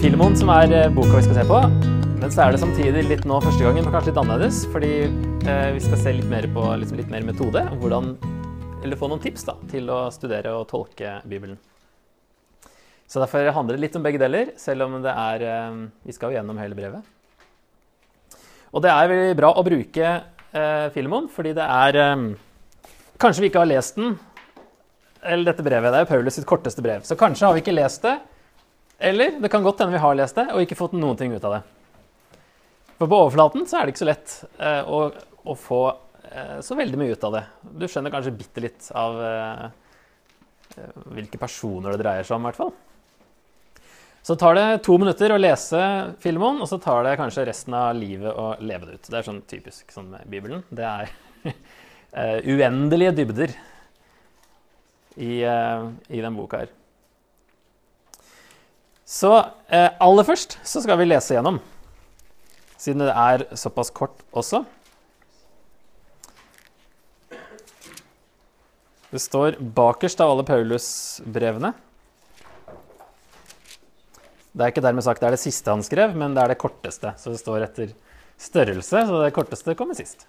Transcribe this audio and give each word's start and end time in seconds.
Filemon 0.00 0.32
som 0.32 0.48
er 0.48 0.70
eh, 0.72 0.92
boka 0.96 1.18
vi 1.18 1.26
skal 1.26 1.34
se 1.36 1.42
på. 1.44 1.56
Men 2.22 2.30
så 2.32 2.46
er 2.46 2.54
det 2.54 2.60
samtidig 2.62 3.02
litt 3.04 3.26
nå 3.28 3.36
første 3.44 3.60
gangen, 3.60 3.84
men 3.84 3.92
kanskje 3.92 4.14
litt 4.14 4.20
annerledes. 4.22 4.60
Fordi 4.72 4.92
eh, 5.04 5.66
vi 5.76 5.82
skal 5.84 6.00
se 6.00 6.14
litt 6.16 6.30
mer 6.30 6.46
på 6.54 6.62
liksom 6.80 6.96
litt 6.96 7.10
mer 7.12 7.26
metode. 7.28 7.66
Hvordan, 7.82 8.14
eller 8.80 8.96
få 8.96 9.10
noen 9.12 9.20
tips 9.20 9.44
da, 9.50 9.58
til 9.68 9.92
å 9.92 9.98
studere 10.14 10.54
og 10.56 10.64
tolke 10.70 11.18
Bibelen. 11.28 11.58
Så 13.04 13.20
derfor 13.20 13.44
handler 13.52 13.76
det 13.76 13.84
litt 13.84 14.00
om 14.00 14.08
begge 14.08 14.22
deler, 14.22 14.54
selv 14.56 14.86
om 14.86 14.96
det 15.04 15.12
er 15.12 15.46
eh, 15.50 15.78
Vi 16.08 16.16
skal 16.16 16.32
jo 16.32 16.40
gjennom 16.40 16.64
hele 16.64 16.80
brevet. 16.80 17.12
Og 18.72 18.80
det 18.80 18.94
er 18.94 19.12
veldig 19.12 19.38
bra 19.44 19.52
å 19.52 19.68
bruke 19.68 20.10
eh, 20.16 20.88
Filemon, 20.96 21.28
fordi 21.28 21.52
det 21.60 21.68
er 21.68 22.02
eh, 22.06 22.26
Kanskje 23.20 23.44
vi 23.44 23.52
ikke 23.52 23.66
har 23.66 23.72
lest 23.76 24.00
den, 24.00 24.16
eller 25.20 25.52
dette 25.52 25.68
brevet. 25.68 25.92
Det 25.92 26.00
er 26.00 26.08
jo 26.08 26.12
Paulus 26.16 26.40
sitt 26.40 26.48
korteste 26.48 26.88
brev. 26.88 27.04
Så 27.04 27.20
kanskje 27.20 27.50
har 27.50 27.52
vi 27.52 27.66
ikke 27.66 27.76
lest 27.76 28.08
det. 28.08 28.16
Eller 29.00 29.38
det 29.40 29.48
kan 29.48 29.64
godt 29.64 29.80
hende 29.80 29.96
vi 29.96 30.02
har 30.02 30.16
lest 30.18 30.36
det 30.36 30.50
og 30.52 30.60
ikke 30.60 30.76
fått 30.76 30.92
noen 30.92 31.16
ting 31.16 31.32
ut 31.32 31.44
av 31.48 31.56
det. 31.56 31.60
For 33.00 33.08
på 33.08 33.20
overflaten 33.24 33.64
så 33.64 33.78
er 33.78 33.86
det 33.86 33.94
ikke 33.94 34.02
så 34.02 34.10
lett 34.10 34.32
eh, 34.60 34.82
å, 34.84 34.98
å, 35.48 35.54
få 35.56 35.80
eh, 36.28 36.58
så 36.60 36.76
veldig 36.76 36.98
mye 37.00 37.14
ut 37.16 37.22
av 37.24 37.38
det. 37.38 37.42
Du 37.80 37.86
skjønner 37.88 38.12
kanskje 38.12 38.34
bitte 38.36 38.60
litt 38.60 38.90
av 38.92 39.16
eh, 39.24 39.62
eh 40.76 40.98
hvilke 41.16 41.40
personer 41.40 41.96
det 41.96 42.02
dreier 42.02 42.28
seg 42.28 42.36
om, 42.36 42.44
i 42.44 42.50
hvert 42.50 42.60
fall. 42.60 42.74
Så 44.20 44.36
tar 44.36 44.58
det 44.58 44.66
to 44.84 44.98
minutter 45.00 45.32
å 45.32 45.40
lese 45.40 45.80
Filemon, 46.20 46.60
og 46.60 46.68
så 46.68 46.76
tar 46.76 47.06
det 47.08 47.16
kanskje 47.16 47.46
resten 47.48 47.74
av 47.74 47.94
livet 47.96 48.36
å 48.36 48.50
leve 48.60 48.90
det 48.90 48.98
ut. 48.98 49.08
Det 49.08 49.16
er 49.16 49.28
sånn 49.30 49.40
typisk 49.48 49.96
sånn 49.96 50.10
med 50.12 50.28
Bibelen. 50.28 50.60
Det 50.68 50.84
er 50.84 51.14
eh, 51.48 52.36
uendelige 52.52 53.14
dybder 53.22 53.56
i, 55.16 55.40
uh, 55.40 55.88
i 56.12 56.20
denne 56.20 56.36
boka 56.36 56.60
her. 56.60 56.76
Så 59.10 59.30
eh, 59.66 59.88
aller 59.98 60.26
først 60.26 60.60
så 60.62 60.82
skal 60.84 61.00
vi 61.00 61.08
lese 61.08 61.34
gjennom, 61.34 61.58
siden 62.78 63.02
det 63.02 63.14
er 63.14 63.42
såpass 63.58 63.90
kort 63.90 64.22
også. 64.30 64.62
Det 69.10 69.18
står 69.18 69.58
bakerst 69.58 70.22
av 70.22 70.30
alle 70.30 70.44
Paulus-brevene. 70.46 71.72
Det 74.50 74.62
er 74.62 74.70
ikke 74.70 74.84
dermed 74.84 75.02
sagt 75.02 75.22
det 75.22 75.26
er 75.32 75.34
det 75.34 75.42
siste 75.42 75.74
han 75.74 75.82
skrev, 75.82 76.14
men 76.14 76.36
det 76.36 76.44
er 76.44 76.54
det 76.54 76.60
korteste. 76.62 77.10
Så 77.18 77.34
det 77.34 77.42
står 77.42 77.66
etter 77.66 77.92
størrelse, 78.38 79.02
så 79.10 79.22
det 79.24 79.34
korteste 79.34 79.74
kommer 79.78 79.98
sist. 79.98 80.28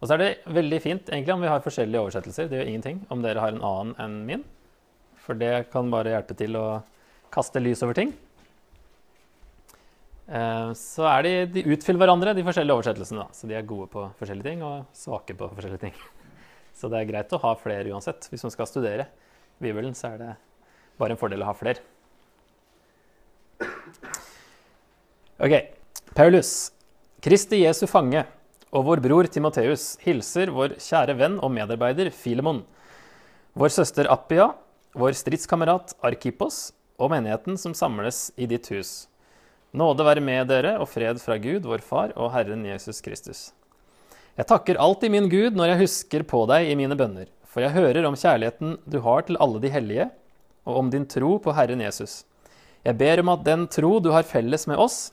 Og 0.00 0.08
så 0.08 0.16
er 0.16 0.20
det 0.20 0.30
veldig 0.52 0.84
fint 0.84 1.08
egentlig 1.08 1.32
om 1.32 1.44
vi 1.44 1.52
har 1.52 1.64
forskjellige 1.64 2.04
oversettelser. 2.04 2.48
Det 2.48 2.60
gjør 2.60 2.72
ingenting 2.74 3.04
om 3.08 3.24
dere 3.24 3.40
har 3.40 3.56
en 3.56 3.64
annen 3.64 3.96
enn 4.00 4.24
min. 4.28 4.44
For 5.30 5.38
det 5.38 5.68
kan 5.70 5.86
bare 5.92 6.10
hjelpe 6.10 6.34
til 6.34 6.56
å 6.58 6.64
kaste 7.30 7.60
lys 7.62 7.84
over 7.86 7.94
ting. 7.94 8.08
Eh, 10.26 10.70
så 10.74 11.04
er 11.06 11.22
de, 11.22 11.32
de 11.54 11.62
utfyller 11.70 12.00
hverandre, 12.02 12.32
de 12.34 12.42
forskjellige 12.42 12.74
oversettelsene. 12.74 13.26
Så 13.30 13.46
de 13.46 13.54
er 13.54 13.68
gode 13.68 13.86
på 13.92 14.08
forskjellige 14.18 14.48
ting 14.48 14.64
og 14.66 14.88
svake 14.98 15.36
på 15.38 15.46
forskjellige 15.52 15.84
ting. 15.84 16.00
Så 16.80 16.90
det 16.90 16.98
er 16.98 17.06
greit 17.06 17.30
å 17.30 17.38
ha 17.44 17.52
flere 17.60 17.92
uansett. 17.94 18.26
Hvis 18.32 18.42
man 18.42 18.52
skal 18.56 18.66
studere 18.66 19.06
Bibelen, 19.62 19.94
så 19.94 20.08
er 20.08 20.16
det 20.18 20.32
bare 20.98 21.14
en 21.14 21.20
fordel 21.20 21.44
å 21.44 21.50
ha 21.52 21.54
flere. 21.54 21.78
Ok. 25.38 25.54
Paulus, 26.16 26.72
Kristi 27.22 27.60
Jesu 27.60 27.84
fange 27.86 28.24
og 28.74 28.88
vår 28.88 29.04
bror 29.04 29.30
Timoteus 29.30 29.92
hilser 30.02 30.50
vår 30.54 30.74
kjære 30.82 31.14
venn 31.22 31.38
og 31.38 31.54
medarbeider 31.54 32.10
Filemon, 32.14 32.64
vår 33.54 33.74
søster 33.78 34.10
Appia, 34.10 34.48
vår 34.92 35.14
stridskamerat 35.14 35.94
Arkipos 36.02 36.72
og 36.98 37.12
menigheten 37.12 37.58
som 37.60 37.74
samles 37.76 38.30
i 38.36 38.48
ditt 38.50 38.66
hus. 38.74 39.06
Nåde 39.70 40.02
være 40.02 40.22
med 40.24 40.48
dere 40.50 40.74
og 40.82 40.88
fred 40.90 41.20
fra 41.22 41.36
Gud, 41.38 41.62
vår 41.62 41.82
Far 41.86 42.14
og 42.16 42.32
Herren 42.34 42.64
Jesus 42.66 42.98
Kristus. 43.04 43.50
Jeg 44.34 44.48
takker 44.50 44.80
alltid 44.82 45.12
min 45.14 45.28
Gud 45.30 45.54
når 45.58 45.72
jeg 45.72 45.82
husker 45.84 46.24
på 46.26 46.42
deg 46.50 46.70
i 46.72 46.76
mine 46.78 46.96
bønner, 46.98 47.28
for 47.46 47.62
jeg 47.62 47.74
hører 47.76 48.06
om 48.08 48.18
kjærligheten 48.18 48.78
du 48.90 48.98
har 49.04 49.26
til 49.26 49.38
alle 49.38 49.62
de 49.62 49.70
hellige, 49.70 50.08
og 50.66 50.82
om 50.82 50.90
din 50.90 51.06
tro 51.06 51.36
på 51.42 51.54
Herren 51.54 51.82
Jesus. 51.84 52.24
Jeg 52.82 52.98
ber 52.98 53.22
om 53.22 53.30
at 53.34 53.44
den 53.46 53.66
tro 53.70 53.98
du 54.02 54.10
har 54.14 54.26
felles 54.26 54.66
med 54.70 54.80
oss, 54.80 55.12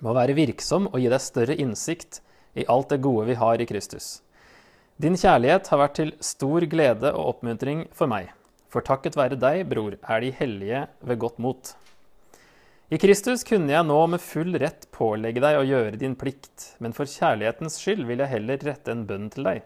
må 0.00 0.12
være 0.16 0.36
virksom 0.36 0.88
og 0.90 0.98
gi 1.00 1.08
deg 1.12 1.22
større 1.24 1.56
innsikt 1.56 2.20
i 2.58 2.66
alt 2.68 2.92
det 2.92 3.00
gode 3.04 3.28
vi 3.30 3.38
har 3.40 3.60
i 3.60 3.68
Kristus. 3.68 4.20
Din 5.00 5.16
kjærlighet 5.16 5.70
har 5.72 5.80
vært 5.80 5.96
til 5.96 6.12
stor 6.20 6.66
glede 6.68 7.14
og 7.14 7.36
oppmuntring 7.36 7.86
for 7.96 8.10
meg. 8.10 8.28
For 8.70 8.86
takket 8.86 9.18
være 9.18 9.38
deg, 9.40 9.64
bror, 9.70 9.96
er 9.98 10.22
de 10.22 10.30
hellige 10.38 10.84
ved 11.02 11.18
godt 11.22 11.40
mot. 11.42 11.72
I 12.90 12.98
Kristus 12.98 13.44
kunne 13.46 13.70
jeg 13.70 13.86
nå 13.86 13.98
med 14.10 14.22
full 14.22 14.56
rett 14.58 14.88
pålegge 14.94 15.42
deg 15.42 15.58
å 15.58 15.66
gjøre 15.66 15.98
din 15.98 16.16
plikt, 16.18 16.72
men 16.82 16.94
for 16.94 17.06
kjærlighetens 17.06 17.78
skyld 17.78 18.02
vil 18.08 18.22
jeg 18.22 18.32
heller 18.32 18.64
rette 18.66 18.90
en 18.90 19.04
bønn 19.06 19.28
til 19.30 19.46
deg. 19.46 19.60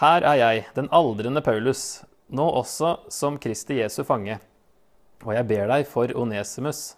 Her 0.00 0.26
er 0.26 0.40
jeg, 0.40 0.64
den 0.74 0.90
aldrende 0.90 1.42
Paulus, 1.46 2.02
nå 2.34 2.46
også 2.58 2.96
som 3.14 3.38
Kristi 3.38 3.78
Jesu 3.78 4.02
fange, 4.06 4.40
og 5.22 5.30
jeg 5.36 5.46
ber 5.50 5.70
deg 5.70 5.86
for 5.86 6.10
Onesimus, 6.18 6.96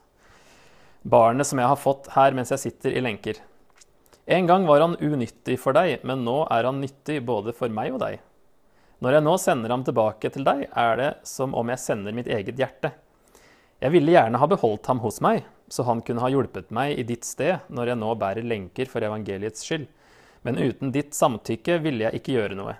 barnet 1.04 1.48
som 1.48 1.60
jeg 1.60 1.68
har 1.68 1.80
fått 1.80 2.08
her 2.16 2.32
mens 2.36 2.52
jeg 2.54 2.64
sitter 2.64 2.96
i 2.96 3.04
lenker. 3.04 3.42
En 4.26 4.48
gang 4.48 4.64
var 4.66 4.80
han 4.82 4.96
unyttig 4.96 5.58
for 5.60 5.76
deg, 5.76 6.00
men 6.00 6.24
nå 6.24 6.46
er 6.48 6.66
han 6.66 6.80
nyttig 6.80 7.20
både 7.28 7.52
for 7.54 7.72
meg 7.72 7.92
og 7.94 8.00
deg. 8.02 8.24
Når 9.04 9.18
jeg 9.18 9.24
nå 9.26 9.34
sender 9.40 9.74
ham 9.74 9.82
tilbake 9.84 10.30
til 10.32 10.46
deg, 10.46 10.68
er 10.72 10.96
det 10.96 11.10
som 11.28 11.52
om 11.58 11.68
jeg 11.68 11.82
sender 11.82 12.14
mitt 12.16 12.30
eget 12.32 12.56
hjerte. 12.56 12.94
Jeg 13.82 13.92
ville 13.92 14.14
gjerne 14.14 14.40
ha 14.40 14.48
beholdt 14.48 14.88
ham 14.88 15.02
hos 15.04 15.20
meg, 15.20 15.42
så 15.68 15.84
han 15.84 16.00
kunne 16.00 16.22
ha 16.24 16.30
hjulpet 16.32 16.70
meg 16.72 16.96
i 16.96 17.04
ditt 17.04 17.26
sted 17.28 17.66
når 17.68 17.92
jeg 17.92 18.00
nå 18.00 18.14
bærer 18.16 18.46
lenker 18.46 18.88
for 18.88 19.04
evangeliets 19.04 19.66
skyld. 19.66 19.84
Men 20.46 20.60
uten 20.62 20.94
ditt 20.94 21.12
samtykke 21.16 21.80
ville 21.84 22.06
jeg 22.06 22.20
ikke 22.20 22.38
gjøre 22.38 22.56
noe. 22.56 22.76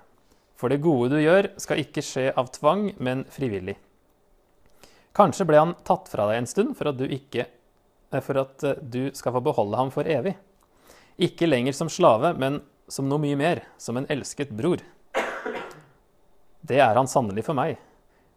For 0.57 0.73
det 0.73 0.81
gode 0.81 1.13
du 1.13 1.21
gjør, 1.21 1.51
skal 1.61 1.83
ikke 1.83 2.05
skje 2.05 2.31
av 2.33 2.49
tvang, 2.55 2.95
men 2.97 3.27
frivillig. 3.29 3.77
Kanskje 5.17 5.45
ble 5.49 5.61
han 5.61 5.77
tatt 5.85 6.09
fra 6.13 6.31
deg 6.31 6.41
en 6.41 6.49
stund 6.49 6.77
for 6.79 6.89
at 6.89 6.97
du, 6.97 7.05
ikke, 7.13 7.45
eh, 8.13 8.25
for 8.25 8.41
at 8.41 8.65
eh, 8.65 8.81
du 8.81 9.11
skal 9.17 9.37
få 9.37 9.45
beholde 9.45 9.77
ham 9.81 9.93
for 9.93 10.09
evig. 10.09 10.33
Ikke 11.21 11.49
lenger 11.49 11.77
som 11.77 11.93
slave, 11.93 12.33
men 12.37 12.63
som 12.89 13.09
noe 13.09 13.21
mye 13.21 13.37
mer, 13.37 13.63
som 13.81 13.97
en 13.97 14.09
elsket 14.13 14.53
bror. 14.57 14.81
Det 16.67 16.81
er 16.83 16.99
han 16.99 17.07
sannelig 17.07 17.45
for 17.47 17.55
meg. 17.55 17.77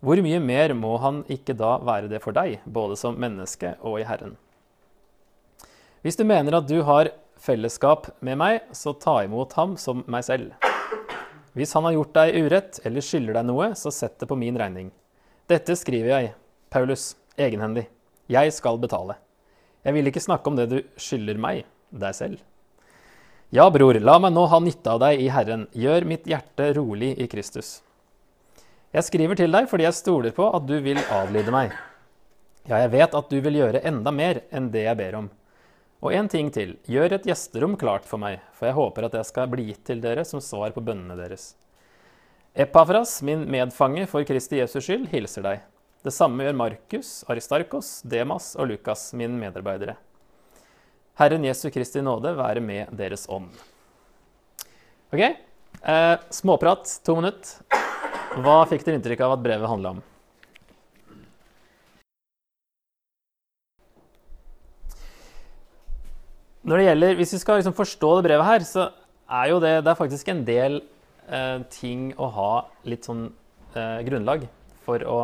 Hvor 0.06 0.19
mye 0.23 0.40
mer 0.44 0.72
må 0.78 0.94
han 1.01 1.23
ikke 1.31 1.56
da 1.57 1.78
være 1.84 2.09
det 2.12 2.22
for 2.23 2.35
deg, 2.35 2.59
både 2.63 2.95
som 3.00 3.17
menneske 3.19 3.73
og 3.81 3.97
i 4.00 4.06
Herren? 4.07 4.35
Hvis 6.06 6.16
du 6.19 6.23
mener 6.28 6.56
at 6.59 6.67
du 6.69 6.78
har 6.88 7.09
fellesskap 7.41 8.12
med 8.23 8.38
meg, 8.40 8.62
så 8.72 8.94
ta 8.94 9.17
imot 9.25 9.56
ham 9.57 9.75
som 9.81 10.06
meg 10.07 10.23
selv. 10.28 10.53
Hvis 11.57 11.73
han 11.75 11.88
har 11.88 11.97
gjort 11.97 12.13
deg 12.16 12.38
urett 12.45 12.79
eller 12.85 13.03
skylder 13.03 13.40
deg 13.40 13.50
noe, 13.50 13.72
så 13.75 13.91
sett 13.91 14.19
det 14.22 14.29
på 14.29 14.38
min 14.40 14.59
regning. 14.59 14.94
Dette 15.50 15.75
skriver 15.75 16.13
jeg, 16.13 16.31
Paulus, 16.69 17.16
egenhendig. 17.35 17.88
Jeg 18.29 18.53
skal 18.53 18.78
betale. 18.79 19.17
Jeg 19.84 19.96
vil 19.97 20.11
ikke 20.11 20.23
snakke 20.23 20.51
om 20.51 20.59
det 20.59 20.69
du 20.69 20.78
skylder 21.01 21.41
meg, 21.41 21.66
deg 21.90 22.16
selv. 22.16 22.40
Ja, 23.50 23.66
bror, 23.73 23.97
la 23.97 24.19
meg 24.22 24.35
nå 24.35 24.46
ha 24.46 24.61
nytte 24.61 24.94
av 24.94 25.01
deg 25.01 25.23
i 25.25 25.31
Herren. 25.34 25.66
Gjør 25.73 26.06
mitt 26.06 26.29
hjerte 26.29 26.69
rolig 26.78 27.16
i 27.17 27.25
Kristus. 27.31 27.79
Jeg 28.89 29.05
skriver 29.05 29.38
til 29.38 29.53
deg 29.53 29.67
fordi 29.69 29.85
jeg 29.85 29.97
stoler 30.00 30.33
på 30.33 30.47
at 30.50 30.66
du 30.66 30.79
vil 30.81 30.97
adlyde 31.13 31.53
meg. 31.53 31.75
Ja, 32.66 32.79
jeg 32.81 32.89
vet 32.95 33.13
at 33.17 33.29
du 33.29 33.37
vil 33.46 33.59
gjøre 33.59 33.84
enda 33.85 34.14
mer 34.14 34.41
enn 34.49 34.72
det 34.73 34.87
jeg 34.87 34.97
ber 34.97 35.17
om. 35.19 35.28
Og 35.99 36.16
en 36.16 36.29
ting 36.31 36.49
til, 36.55 36.78
gjør 36.90 37.17
et 37.17 37.28
gjesterom 37.28 37.75
klart 37.78 38.08
for 38.08 38.22
meg, 38.22 38.40
for 38.55 38.69
jeg 38.69 38.78
håper 38.78 39.05
at 39.05 39.17
jeg 39.19 39.28
skal 39.28 39.49
bli 39.52 39.67
gitt 39.67 39.84
til 39.85 40.02
dere 40.02 40.23
som 40.25 40.41
svar 40.41 40.72
på 40.73 40.81
bønnene 40.81 41.17
deres. 41.19 41.52
Epafras, 42.58 43.19
min 43.22 43.43
medfange 43.52 44.08
for 44.09 44.25
Kristi 44.25 44.61
Jesus 44.61 44.87
skyld, 44.87 45.09
hilser 45.11 45.46
deg. 45.46 45.66
Det 46.05 46.14
samme 46.16 46.47
gjør 46.47 46.58
Markus, 46.58 47.11
Aristarkos, 47.29 47.99
Demas 48.08 48.53
og 48.55 48.72
Lukas, 48.72 49.09
mine 49.14 49.35
medarbeidere. 49.37 49.97
Herren 51.19 51.46
Jesu 51.46 51.67
Kristi 51.75 52.02
nåde 52.02 52.31
være 52.40 52.64
med 52.64 52.96
deres 52.96 53.28
ånd. 53.29 53.52
Ok, 55.11 55.19
eh, 55.22 56.16
småprat, 56.31 57.02
to 57.03 57.19
minutter. 57.19 57.89
Hva 58.29 58.61
fikk 58.70 58.84
dere 58.85 58.99
inntrykk 58.99 59.23
av 59.26 59.34
at 59.34 59.41
brevet 59.41 59.70
handla 59.70 59.96
om? 59.96 60.02
Når 66.70 66.78
det 66.78 66.85
gjelder, 66.85 67.16
Hvis 67.17 67.34
vi 67.34 67.40
skal 67.41 67.58
liksom 67.58 67.73
forstå 67.73 68.09
det 68.17 68.28
brevet 68.28 68.46
her, 68.46 68.66
så 68.67 68.91
er 69.26 69.49
jo 69.49 69.59
det, 69.64 69.73
det 69.81 69.90
er 69.90 69.97
faktisk 69.97 70.29
en 70.29 70.43
del 70.46 70.81
eh, 71.26 71.58
ting 71.73 72.11
å 72.22 72.29
ha 72.35 72.52
litt 72.85 73.09
sånn 73.09 73.31
eh, 73.73 74.02
grunnlag 74.05 74.46
for 74.85 75.02
å, 75.02 75.17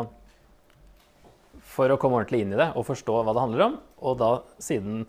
for 1.61 1.93
å 1.93 1.99
komme 2.01 2.17
ordentlig 2.17 2.41
inn 2.41 2.57
i 2.57 2.59
det 2.59 2.71
og 2.73 2.87
forstå 2.89 3.21
hva 3.21 3.35
det 3.35 3.45
handler 3.45 3.65
om. 3.67 3.79
Og 4.01 4.17
da 4.17 4.31
siden 4.57 5.05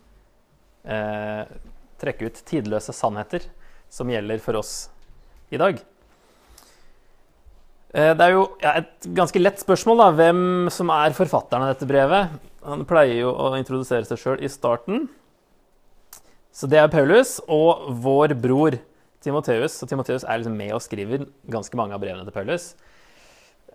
eh, 0.85 1.49
trekke 1.97 2.29
ut 2.29 2.45
tidløse 2.45 2.93
sannheter 2.93 3.49
som 3.89 4.13
gjelder 4.13 4.43
for 4.45 4.61
oss 4.61 4.91
i 5.49 5.61
dag. 5.63 5.81
Eh, 7.95 8.13
det 8.17 8.25
er 8.25 8.35
jo 8.35 8.49
et 8.67 9.09
ganske 9.17 9.41
lett 9.41 9.63
spørsmål 9.63 10.03
da, 10.03 10.09
hvem 10.19 10.43
som 10.75 10.91
er 10.95 11.15
forfatteren 11.17 11.67
av 11.67 11.75
dette 11.75 11.89
brevet. 11.89 12.35
Han 12.67 12.83
pleier 12.89 13.23
jo 13.23 13.31
å 13.31 13.53
introdusere 13.59 14.09
seg 14.09 14.21
sjøl 14.21 14.43
i 14.43 14.51
starten. 14.51 15.07
Så 16.57 16.69
det 16.71 16.81
er 16.81 16.91
Paulus 16.91 17.37
og 17.53 17.89
vår 18.03 18.35
bror 18.41 18.79
Timoteus. 19.23 19.77
Så 19.77 19.87
Timoteus 19.89 20.25
er 20.25 20.41
liksom 20.41 20.57
med 20.57 20.75
og 20.75 20.83
skriver 20.83 21.27
ganske 21.53 21.79
mange 21.79 21.95
av 21.95 22.03
brevene 22.03 22.27
til 22.27 22.35
Paulus. 22.35 22.71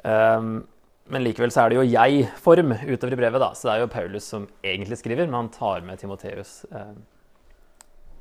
Um, 0.02 0.64
men 1.12 1.26
likevel 1.26 1.52
så 1.54 1.64
er 1.64 1.72
det 1.72 1.78
jo 1.78 1.90
jeg-form 1.92 2.74
utover 2.74 3.14
i 3.14 3.20
brevet, 3.20 3.42
da. 3.44 3.52
Så 3.58 3.68
det 3.68 3.74
er 3.74 3.84
jo 3.84 3.92
Paulus 3.94 4.28
som 4.34 4.48
egentlig 4.66 4.98
skriver, 5.02 5.28
men 5.28 5.38
han 5.44 5.52
tar 5.54 5.86
med 5.86 6.02
Timoteus 6.02 6.62
um, 6.72 7.04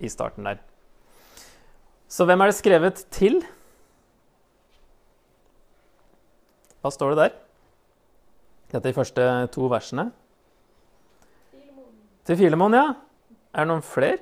i 0.00 0.10
starten 0.12 0.48
der. 0.48 0.60
Så 2.10 2.26
hvem 2.26 2.42
er 2.42 2.50
det 2.50 2.58
skrevet 2.58 3.04
til? 3.14 3.40
Hva 6.80 6.92
står 6.94 7.12
det 7.12 7.20
der? 7.20 7.38
Dette 8.70 8.80
er 8.80 8.88
de 8.88 8.96
første 8.96 9.28
to 9.54 9.68
versene. 9.68 10.08
Filemon. 11.50 11.94
Til 12.24 12.38
Filemon, 12.40 12.76
ja. 12.78 12.84
Er 13.50 13.66
det 13.66 13.72
noen 13.72 13.84
flere? 13.84 14.20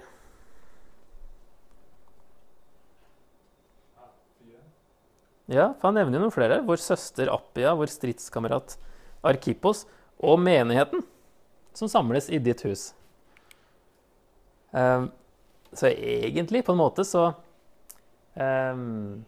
Ja, 5.49 5.71
for 5.79 5.89
Han 5.89 5.97
nevner 5.97 6.19
jo 6.19 6.27
noen 6.27 6.35
flere. 6.35 6.61
Vår 6.67 6.81
søster 6.83 7.31
Appia, 7.33 7.73
vår 7.77 7.89
stridskamerat 7.93 8.77
Arkipos 9.27 9.87
og 10.19 10.41
menigheten 10.43 11.05
som 11.79 11.89
samles 11.89 12.29
i 12.29 12.41
ditt 12.43 12.65
hus. 12.67 12.91
Um, 14.73 15.09
så 15.73 15.89
egentlig, 15.93 16.65
på 16.67 16.75
en 16.75 16.81
måte, 16.81 17.05
så 17.07 17.31
um, 18.35 19.25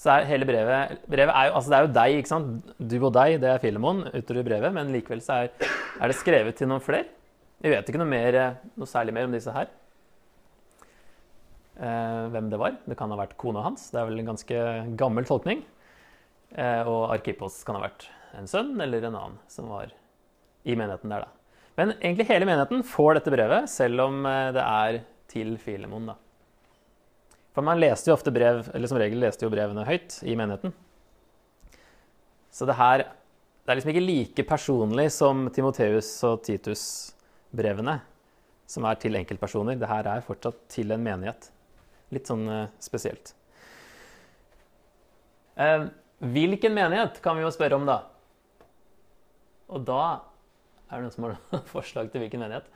så 0.00 0.14
er 0.14 0.28
hele 0.30 0.46
brevet, 0.48 1.00
brevet 1.12 1.34
er 1.36 1.50
jo, 1.50 1.56
altså 1.58 1.70
Det 1.70 1.76
er 1.76 1.84
jo 1.84 1.92
deg, 1.98 2.18
ikke 2.20 2.30
sant? 2.30 2.70
Du 2.78 2.94
og 3.02 3.12
deg, 3.12 3.34
det 3.42 3.50
er 3.50 3.60
Filemon 3.60 4.06
utover 4.08 4.40
i 4.40 4.46
brevet. 4.46 4.72
Men 4.72 4.92
likevel 4.94 5.20
så 5.24 5.42
er, 5.42 5.50
er, 5.98 6.06
det 6.08 6.16
skrevet 6.16 6.56
til 6.56 6.70
noen 6.70 6.80
flere. 6.84 7.10
Vi 7.60 7.68
vet 7.68 7.90
ikke 7.90 8.00
noe, 8.00 8.08
mer, 8.08 8.38
noe 8.80 8.88
særlig 8.88 9.12
mer 9.12 9.28
om 9.28 9.34
disse 9.36 9.52
her. 9.52 9.68
Eh, 11.80 12.22
hvem 12.32 12.48
det 12.52 12.62
var. 12.62 12.78
Det 12.88 12.96
kan 12.96 13.12
ha 13.12 13.18
vært 13.20 13.36
kona 13.40 13.66
hans. 13.66 13.90
Det 13.92 14.00
er 14.00 14.08
vel 14.08 14.22
en 14.22 14.32
ganske 14.32 14.62
gammel 15.00 15.28
tolkning. 15.28 15.60
Eh, 16.56 16.88
og 16.88 17.12
Arkipos 17.12 17.60
kan 17.68 17.76
ha 17.76 17.84
vært 17.84 18.08
en 18.40 18.48
sønn 18.48 18.72
eller 18.80 19.04
en 19.04 19.20
annen 19.20 19.36
som 19.52 19.68
var 19.68 19.92
i 20.64 20.76
menigheten 20.80 21.12
der, 21.12 21.28
da. 21.28 21.68
Men 21.76 21.94
egentlig 21.98 22.28
hele 22.28 22.48
menigheten 22.48 22.82
får 22.88 23.18
dette 23.18 23.32
brevet, 23.36 23.68
selv 23.72 24.06
om 24.08 24.24
eh, 24.28 24.48
det 24.56 24.64
er 24.64 25.02
til 25.28 25.54
Filemon, 25.60 26.08
da. 26.14 26.16
For 27.54 27.66
man 27.66 27.80
leste 27.82 28.10
jo 28.10 28.16
ofte 28.16 28.32
brev, 28.34 28.62
eller 28.74 28.90
som 28.90 29.00
regel 29.00 29.22
leste 29.22 29.46
jo 29.46 29.52
brevene 29.52 29.86
høyt 29.88 30.20
i 30.22 30.36
menigheten. 30.38 30.74
Så 32.50 32.66
det 32.66 32.78
her 32.78 33.06
det 33.70 33.74
er 33.74 33.78
liksom 33.78 33.90
ikke 33.92 34.02
like 34.02 34.44
personlig 34.48 35.04
som 35.14 35.44
Timoteus 35.54 36.08
og 36.26 36.40
Titus-brevene, 36.42 38.00
som 38.66 38.86
er 38.88 38.96
til 38.98 39.18
enkeltpersoner. 39.20 39.76
Det 39.78 39.86
her 39.86 40.08
er 40.10 40.24
fortsatt 40.26 40.56
til 40.72 40.90
en 40.90 41.04
menighet. 41.04 41.50
Litt 42.10 42.26
sånn 42.26 42.42
uh, 42.50 42.64
spesielt. 42.82 43.30
Eh, 45.60 45.84
hvilken 46.34 46.74
menighet, 46.74 47.20
kan 47.22 47.38
vi 47.38 47.44
jo 47.44 47.52
spørre 47.54 47.78
om, 47.78 47.86
da. 47.86 48.00
Og 49.70 49.84
da 49.86 50.02
er 50.88 50.96
det 50.96 51.04
noen 51.04 51.14
som 51.14 51.28
har 51.28 51.38
forslag 51.74 52.10
til 52.10 52.24
hvilken 52.24 52.42
menighet. 52.42 52.66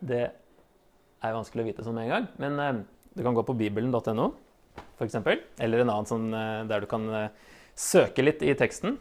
Det 0.00 0.22
er 0.30 1.36
vanskelig 1.36 1.66
å 1.66 1.68
vite 1.68 1.84
sånn 1.84 2.00
med 2.00 2.08
en 2.08 2.14
gang. 2.14 2.30
Men 2.40 2.62
uh, 2.62 2.80
du 3.20 3.24
kan 3.24 3.36
gå 3.36 3.42
på 3.44 3.52
bibelen.no, 3.52 4.30
f.eks. 4.96 5.16
Eller 5.60 5.82
en 5.82 5.90
annen 5.92 6.08
sånn 6.08 6.30
eh, 6.32 6.62
der 6.70 6.80
du 6.80 6.86
kan 6.88 7.02
eh, 7.12 7.50
søke 7.76 8.24
litt 8.24 8.40
i 8.40 8.54
teksten. 8.56 8.94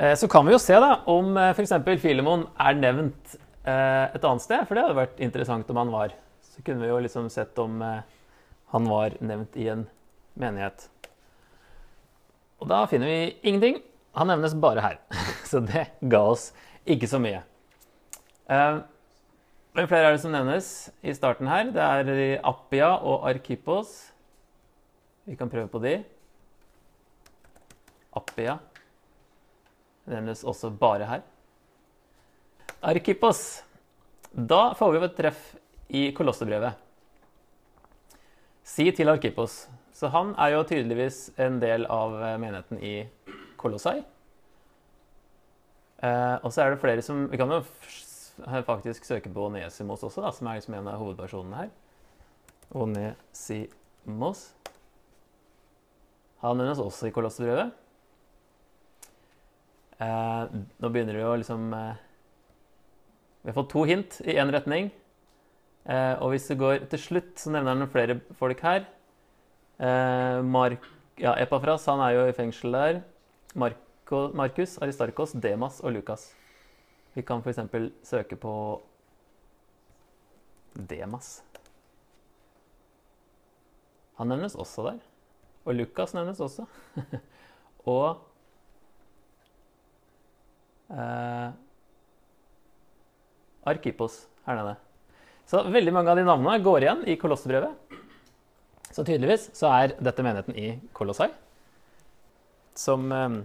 Eh, 0.00 0.14
så 0.16 0.30
kan 0.32 0.48
vi 0.48 0.54
jo 0.54 0.60
se 0.62 0.78
da, 0.80 1.02
om 1.12 1.36
f.eks. 1.50 1.74
Filemon 2.00 2.46
er 2.56 2.78
nevnt 2.80 3.40
et 3.64 4.24
annet 4.28 4.44
sted, 4.44 4.66
for 4.68 4.76
det 4.76 4.82
hadde 4.84 4.96
vært 4.98 5.20
interessant 5.24 5.70
om 5.72 5.78
han 5.80 5.92
var. 5.92 6.12
Så 6.44 6.60
kunne 6.64 6.84
vi 6.84 6.90
jo 6.90 6.98
liksom 7.00 7.30
sett 7.32 7.56
om 7.62 7.78
han 7.80 8.88
var 8.90 9.16
nevnt 9.24 9.56
i 9.56 9.70
en 9.72 9.86
menighet. 10.36 10.84
Og 12.60 12.68
da 12.68 12.82
finner 12.90 13.08
vi 13.08 13.20
ingenting. 13.40 13.78
Han 14.20 14.28
nevnes 14.28 14.56
bare 14.60 14.84
her. 14.84 15.00
Så 15.48 15.64
det 15.64 15.86
ga 16.12 16.20
oss 16.34 16.50
ikke 16.84 17.08
så 17.08 17.20
mye. 17.24 17.40
Flere 19.74 20.06
er 20.06 20.12
det 20.14 20.20
som 20.22 20.30
nevnes 20.30 20.66
i 21.02 21.10
starten 21.16 21.48
her? 21.50 21.72
Det 21.74 21.82
er 21.82 22.44
Appia 22.46 22.92
og 22.94 23.24
Arkipos. 23.26 24.12
Vi 25.26 25.34
kan 25.34 25.50
prøve 25.50 25.66
på 25.72 25.80
de. 25.82 25.96
Appia 28.14 28.60
nevnes 30.06 30.44
også 30.46 30.70
bare 30.70 31.08
her. 31.10 31.26
Arkipos. 32.86 33.64
Da 34.30 34.76
får 34.78 34.94
vi 34.94 35.02
et 35.08 35.18
treff 35.18 35.42
i 35.90 36.06
Kolossebrevet. 36.14 36.78
Si 38.62 38.86
til 38.94 39.10
Arkipos. 39.10 39.64
Så 39.90 40.06
han 40.14 40.36
er 40.38 40.54
jo 40.54 40.64
tydeligvis 40.70 41.32
en 41.34 41.58
del 41.58 41.90
av 41.90 42.14
menigheten 42.38 42.78
i 42.78 42.94
Kolossai. 43.58 44.04
Eh, 45.98 46.36
og 46.44 46.52
så 46.52 46.62
er 46.62 46.74
det 46.74 46.82
flere 46.82 47.02
som 47.06 47.28
Vi 47.30 47.38
kan 47.40 47.48
jo 47.48 47.62
faktisk 48.66 49.06
søke 49.06 49.30
på 49.32 49.46
Onesimos 49.48 50.02
også, 50.02 50.22
da, 50.24 50.32
som 50.34 50.48
er 50.50 50.58
liksom 50.58 50.74
en 50.78 50.90
av 50.90 50.98
hovedpersonene 51.00 51.62
her. 51.62 51.70
Onesimos. 52.74 54.44
Han 56.44 56.58
nevnes 56.60 56.82
også 56.82 57.08
i 57.08 57.14
Kolossebrevet. 57.14 57.72
Eh, 60.02 60.58
nå 60.82 60.90
begynner 60.90 61.14
det 61.14 61.22
jo 61.22 61.34
liksom 61.38 61.68
eh, 61.72 62.00
Vi 63.44 63.52
har 63.52 63.54
fått 63.54 63.70
to 63.70 63.84
hint 63.86 64.18
i 64.26 64.34
én 64.40 64.50
retning. 64.52 64.90
Eh, 65.84 66.14
og 66.18 66.32
hvis 66.32 66.48
det 66.50 66.58
går 66.60 66.86
til 66.92 67.00
slutt, 67.00 67.34
så 67.38 67.52
nevner 67.54 67.76
han 67.76 67.92
flere 67.92 68.18
folk 68.38 68.60
her. 68.64 68.88
Eh, 69.78 70.40
Mark, 70.42 70.86
ja, 71.20 71.36
Epafras 71.40 71.86
han 71.90 72.02
er 72.02 72.16
jo 72.16 72.28
i 72.28 72.36
fengsel 72.36 72.74
der. 72.74 73.02
Markus, 73.54 74.78
Aristarkos, 74.82 75.36
Demas 75.38 75.80
og 75.84 75.94
Lukas. 75.94 76.32
Vi 77.14 77.22
kan 77.22 77.42
f.eks. 77.42 77.60
søke 78.02 78.36
på 78.36 78.52
Demas. 80.74 81.42
Han 84.18 84.30
nevnes 84.30 84.56
også 84.58 84.88
der. 84.88 85.02
Og 85.64 85.78
Lukas 85.78 86.14
nevnes 86.14 86.40
også. 86.42 86.66
og 87.94 88.18
eh, 90.90 91.54
Arkipos 93.64 94.24
her 94.44 94.58
nede. 94.58 94.74
Så 95.48 95.62
veldig 95.70 95.94
mange 95.94 96.10
av 96.10 96.18
de 96.18 96.26
navnene 96.26 96.58
går 96.64 96.84
igjen 96.84 97.06
i 97.08 97.16
Kolossebrevet. 97.20 97.94
Så 98.94 99.02
tydeligvis 99.02 99.48
så 99.56 99.70
er 99.74 99.96
dette 100.02 100.22
menigheten 100.22 100.54
i 100.58 100.68
Kolossai, 100.94 101.30
som 102.78 103.06
eh, 103.14 103.40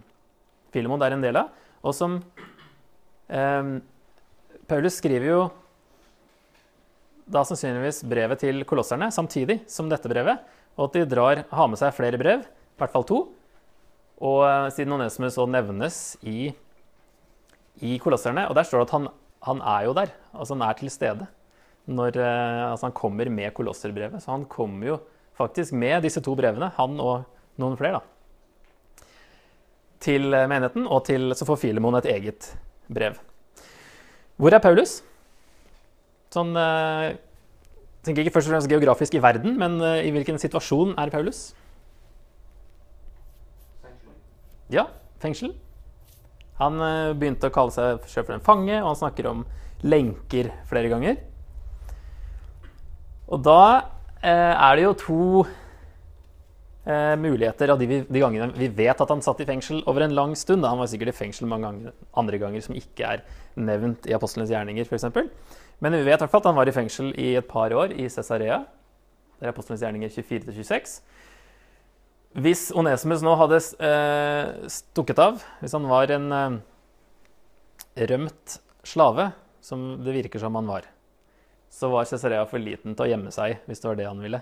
Filemon 0.74 1.02
er 1.06 1.16
en 1.16 1.26
del 1.26 1.40
av, 1.40 1.54
og 1.82 1.96
som 1.96 2.20
Um, 3.30 3.80
Paulus 4.70 4.98
skriver 4.98 5.30
jo 5.30 5.42
da 7.30 7.44
sannsynligvis 7.46 8.02
brevet 8.10 8.42
til 8.42 8.64
kolosserne 8.66 9.12
samtidig 9.14 9.60
som 9.70 9.90
dette 9.90 10.10
brevet, 10.10 10.42
og 10.80 10.88
at 10.88 10.98
de 10.98 11.10
drar, 11.10 11.44
har 11.52 11.70
med 11.70 11.78
seg 11.78 11.94
flere 11.94 12.18
brev, 12.18 12.42
i 12.42 12.82
hvert 12.82 12.94
fall 12.94 13.06
to. 13.06 13.20
Og 14.20 14.42
uh, 14.44 14.70
siden 14.74 14.96
Onesimus 14.98 15.38
så 15.38 15.46
nevnes 15.50 16.00
i, 16.26 16.50
i 17.86 17.98
kolosserne, 18.02 18.48
og 18.50 18.58
der 18.58 18.66
står 18.68 18.82
det 18.82 18.90
at 18.90 18.96
han, 18.98 19.10
han, 19.46 19.62
er 19.78 19.86
jo 19.86 19.96
der, 19.98 20.14
altså 20.34 20.58
han 20.58 20.66
er 20.66 20.80
til 20.80 20.94
stede. 20.94 21.30
Når, 21.90 22.18
uh, 22.18 22.72
altså 22.72 22.90
han 22.90 22.98
kommer 22.98 23.30
med 23.34 23.54
kolosserbrevet, 23.58 24.24
så 24.24 24.34
han 24.34 24.48
kommer 24.50 24.96
jo 24.96 24.98
faktisk 25.38 25.78
med 25.78 26.02
disse 26.04 26.22
to 26.26 26.34
brevene, 26.36 26.72
han 26.76 26.98
og 27.00 27.30
noen 27.62 27.78
flere, 27.80 28.02
da. 28.02 29.06
Til 30.00 30.32
eh, 30.32 30.48
menigheten, 30.48 30.86
og 30.88 31.02
til, 31.10 31.34
så 31.36 31.44
får 31.44 31.58
Filemon 31.60 31.98
et 32.00 32.06
eget 32.08 32.46
brev. 32.48 32.69
Hvor 34.40 34.56
er 34.56 34.62
Paulus? 34.64 35.00
Sånn 36.34 36.54
eh, 36.58 37.18
tenker 38.06 38.24
ikke 38.24 38.36
først 38.38 38.50
og 38.50 38.56
fremst 38.56 38.72
geografisk 38.72 39.18
i 39.18 39.22
verden, 39.24 39.58
men 39.60 39.78
uh, 39.82 39.98
i 40.02 40.12
hvilken 40.14 40.40
situasjon 40.42 40.96
er 41.02 41.12
Paulus? 41.14 41.50
Fengsel. 43.84 44.14
Ja, 44.74 44.86
fengsel. 45.22 45.54
Han 46.62 46.80
uh, 46.82 47.12
begynte 47.18 47.50
å 47.50 47.54
kalle 47.54 47.76
seg 47.76 48.06
selv 48.10 48.30
for 48.30 48.38
en 48.38 48.46
fange, 48.46 48.78
og 48.80 48.92
han 48.92 49.02
snakker 49.02 49.30
om 49.32 49.44
lenker 49.86 50.52
flere 50.70 50.92
ganger. 50.92 51.20
Og 53.30 53.44
da 53.46 53.62
er 54.20 54.74
det 54.76 54.84
jo 54.84 54.96
to 55.00 55.26
eh, 56.90 57.14
muligheter 57.20 57.72
av 57.74 57.80
de, 57.82 58.02
de, 58.02 58.22
gangene 58.22 58.50
vi 58.58 58.70
vet 58.74 59.02
at 59.02 59.14
han 59.14 59.22
satt 59.26 59.42
i 59.44 59.48
fengsel 59.48 59.84
over 59.90 60.06
en 60.06 60.16
lang 60.18 60.36
stund. 60.38 60.64
Da. 60.66 60.74
Han 60.74 60.82
var 60.82 60.90
sikkert 60.92 61.14
i 61.14 61.20
fengsel 61.20 61.50
mange 61.52 61.70
ganger, 61.70 61.96
andre 62.18 62.42
ganger 62.42 62.66
som 62.66 62.78
ikke 62.78 63.14
er 63.16 63.24
nevnt 63.60 64.10
i 64.10 64.16
apostlenes 64.18 64.52
gjerninger, 64.54 64.90
f.eks. 64.90 65.08
Men 65.80 65.96
vi 65.96 66.04
vet 66.08 66.22
i 66.22 66.28
at 66.28 66.50
han 66.50 66.58
var 66.58 66.70
i 66.70 66.76
fengsel 66.76 67.14
i 67.20 67.34
et 67.40 67.48
par 67.50 67.74
år 67.76 67.94
i 67.96 68.10
Cesarea. 68.12 68.64
Det 69.40 69.48
er 69.48 69.54
apostlenes 69.54 69.84
gjerninger 69.86 70.12
24-26. 70.12 71.00
Hvis 72.40 72.68
Onesimus 72.78 73.24
nå 73.26 73.32
hadde 73.40 73.58
eh, 73.82 74.68
stukket 74.70 75.22
av, 75.24 75.40
hvis 75.64 75.74
han 75.74 75.88
var 75.90 76.12
en, 76.14 76.28
eh, 76.36 76.60
rømt 78.12 78.60
slave, 78.86 79.32
som 79.62 79.98
det 80.04 80.14
virker 80.16 80.42
som 80.42 80.56
han 80.56 80.70
var, 80.70 80.86
så 81.74 81.90
var 81.92 82.08
Cesarea 82.10 82.46
for 82.50 82.62
liten 82.62 82.96
til 82.96 83.06
å 83.06 83.10
gjemme 83.12 83.34
seg 83.34 83.60
hvis 83.68 83.82
det 83.82 83.90
var 83.90 83.98
det 84.00 84.08
han 84.08 84.22
ville. 84.24 84.42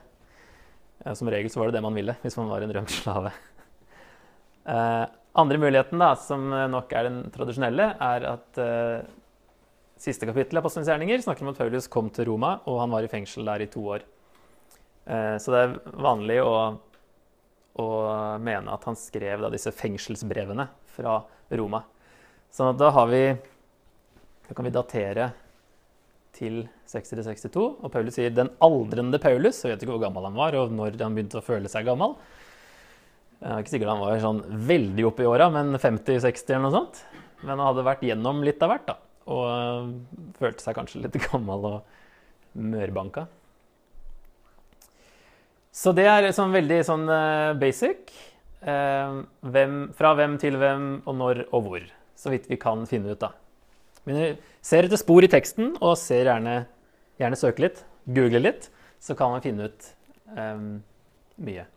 Som 1.13 1.30
regel 1.32 1.51
så 1.54 1.62
var 1.62 1.70
det 1.70 1.77
det 1.77 1.86
man 1.86 1.96
ville 1.96 2.18
hvis 2.24 2.38
man 2.39 2.50
var 2.51 2.66
en 2.66 2.74
rømt 2.80 2.96
slave. 2.96 3.36
Eh, 4.68 5.04
andre 5.39 5.58
muligheten, 5.63 6.01
da, 6.01 6.10
som 6.20 6.42
nok 6.51 6.92
er 6.92 7.06
den 7.08 7.22
tradisjonelle, 7.32 7.86
er 8.04 8.25
at 8.27 8.58
eh, 8.60 9.06
siste 9.96 10.27
kapittel 10.30 10.60
av 10.60 10.66
Apostelens 10.66 10.89
gjerninger 10.92 11.24
snakker 11.24 11.46
om 11.46 11.54
at 11.54 11.62
Paulus 11.62 11.88
kom 11.88 12.10
til 12.12 12.27
Roma, 12.27 12.58
og 12.68 12.82
han 12.82 12.92
var 12.92 13.06
i 13.06 13.12
fengsel 13.12 13.48
der 13.48 13.63
i 13.63 13.70
to 13.72 13.86
år. 13.96 14.04
Eh, 15.08 15.38
så 15.39 15.54
det 15.54 15.62
er 15.63 15.77
vanlig 16.04 16.42
å, 16.44 16.54
å 17.80 17.88
mene 18.44 18.75
at 18.75 18.88
han 18.89 19.00
skrev 19.00 19.46
da, 19.46 19.51
disse 19.54 19.72
fengselsbrevene 19.72 20.68
fra 20.98 21.22
Roma. 21.56 21.86
Sånn 22.51 22.74
at 22.74 22.82
da 22.82 22.92
har 22.96 23.08
vi 23.12 23.24
Da 24.48 24.56
kan 24.56 24.63
vi 24.63 24.72
datere 24.72 25.32
til 26.38 26.62
60-62. 26.88 27.65
Og 27.82 27.91
Paulus 27.91 28.17
sier 28.17 28.29
'den 28.34 28.51
aldrende 28.62 29.20
Paulus'. 29.20 29.63
Jeg 29.63 29.74
vet 29.74 29.84
ikke 29.84 29.96
hvor 29.98 30.06
gammel 30.06 30.29
han 30.29 30.38
var, 30.38 30.56
og 30.56 30.72
når 30.72 31.01
han 31.01 31.15
begynte 31.15 31.41
å 31.41 31.46
føle 31.46 31.70
seg 31.70 31.86
gammel. 31.86 32.15
Jeg 33.41 33.51
er 33.51 33.60
ikke 33.62 33.74
sikkert 33.75 33.94
han 33.94 34.01
var 34.01 34.20
sånn 34.22 34.41
veldig 34.67 35.03
oppe 35.06 35.24
i 35.24 35.29
åra, 35.29 35.50
men 35.53 35.75
50-60 35.77 36.56
eller 36.56 36.65
noe 36.65 36.74
sånt. 36.74 37.03
Men 37.44 37.60
han 37.60 37.67
hadde 37.67 37.86
vært 37.86 38.06
gjennom 38.08 38.41
litt 38.46 38.63
av 38.65 38.72
hvert, 38.72 38.88
da. 38.88 38.96
Og 39.27 39.44
øh, 39.46 39.91
følte 40.39 40.63
seg 40.63 40.77
kanskje 40.77 41.03
litt 41.03 41.20
gammel 41.29 41.67
og 41.70 42.58
mørbanka. 42.58 43.27
Så 45.77 45.94
det 45.94 46.08
er 46.10 46.32
sånn 46.34 46.56
veldig 46.56 46.79
sånn 46.88 47.06
uh, 47.06 47.53
basic. 47.60 48.10
Uh, 48.65 49.22
hvem, 49.46 49.91
fra 49.94 50.15
hvem 50.17 50.39
til 50.41 50.58
hvem, 50.58 50.88
og 51.06 51.20
når 51.20 51.44
og 51.51 51.67
hvor. 51.67 51.84
Så 52.17 52.34
vidt 52.34 52.50
vi 52.50 52.58
kan 52.58 52.88
finne 52.89 53.13
ut, 53.13 53.22
da. 53.22 53.36
Men 54.08 54.38
ser 54.64 54.88
etter 54.88 55.00
spor 55.00 55.26
i 55.26 55.30
teksten, 55.32 55.74
og 55.84 55.98
ser 56.00 56.30
gjerne, 56.30 56.62
gjerne 57.20 57.40
søke 57.40 57.66
litt, 57.66 57.82
google 58.08 58.40
litt, 58.40 58.70
så 59.04 59.18
kan 59.20 59.34
man 59.34 59.44
finne 59.44 59.68
ut 59.68 59.90
um, 60.32 60.78
mye. 61.44 61.68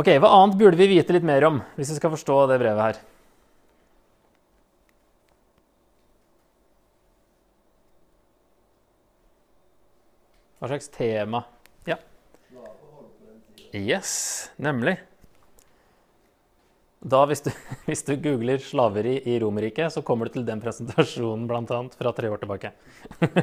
Ok, 0.00 0.08
Hva 0.22 0.30
annet 0.32 0.56
burde 0.56 0.78
vi 0.80 0.88
vite 0.94 1.12
litt 1.12 1.26
mer 1.26 1.44
om 1.48 1.60
hvis 1.76 1.90
vi 1.92 1.98
skal 1.98 2.12
forstå 2.14 2.36
det 2.48 2.60
brevet 2.62 2.86
her? 2.86 3.00
Hva 10.60 10.68
slags 10.68 10.90
tema? 10.92 11.44
Ja. 11.88 11.96
Yes, 13.72 14.12
nemlig. 14.60 14.98
Da, 17.00 17.22
hvis 17.24 17.40
du, 17.40 17.48
hvis 17.88 18.02
du 18.04 18.12
googler 18.20 18.60
'slaveri 18.60 19.14
i 19.24 19.38
Romerriket', 19.40 19.92
så 19.94 20.02
kommer 20.04 20.28
du 20.28 20.36
til 20.36 20.44
den 20.44 20.60
presentasjonen 20.60 21.46
blant 21.48 21.70
annet, 21.72 21.96
fra 21.96 22.12
tre 22.12 22.28
år 22.28 22.42
tilbake. 22.42 22.74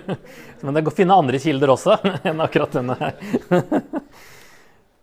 Men 0.63 0.77
det 0.77 0.83
går 0.85 0.93
å 0.93 0.97
finne 0.99 1.17
andre 1.17 1.41
kilder 1.41 1.73
også 1.73 1.97
enn 2.29 2.43
akkurat 2.45 2.77
denne 2.77 2.97
her. 3.01 3.17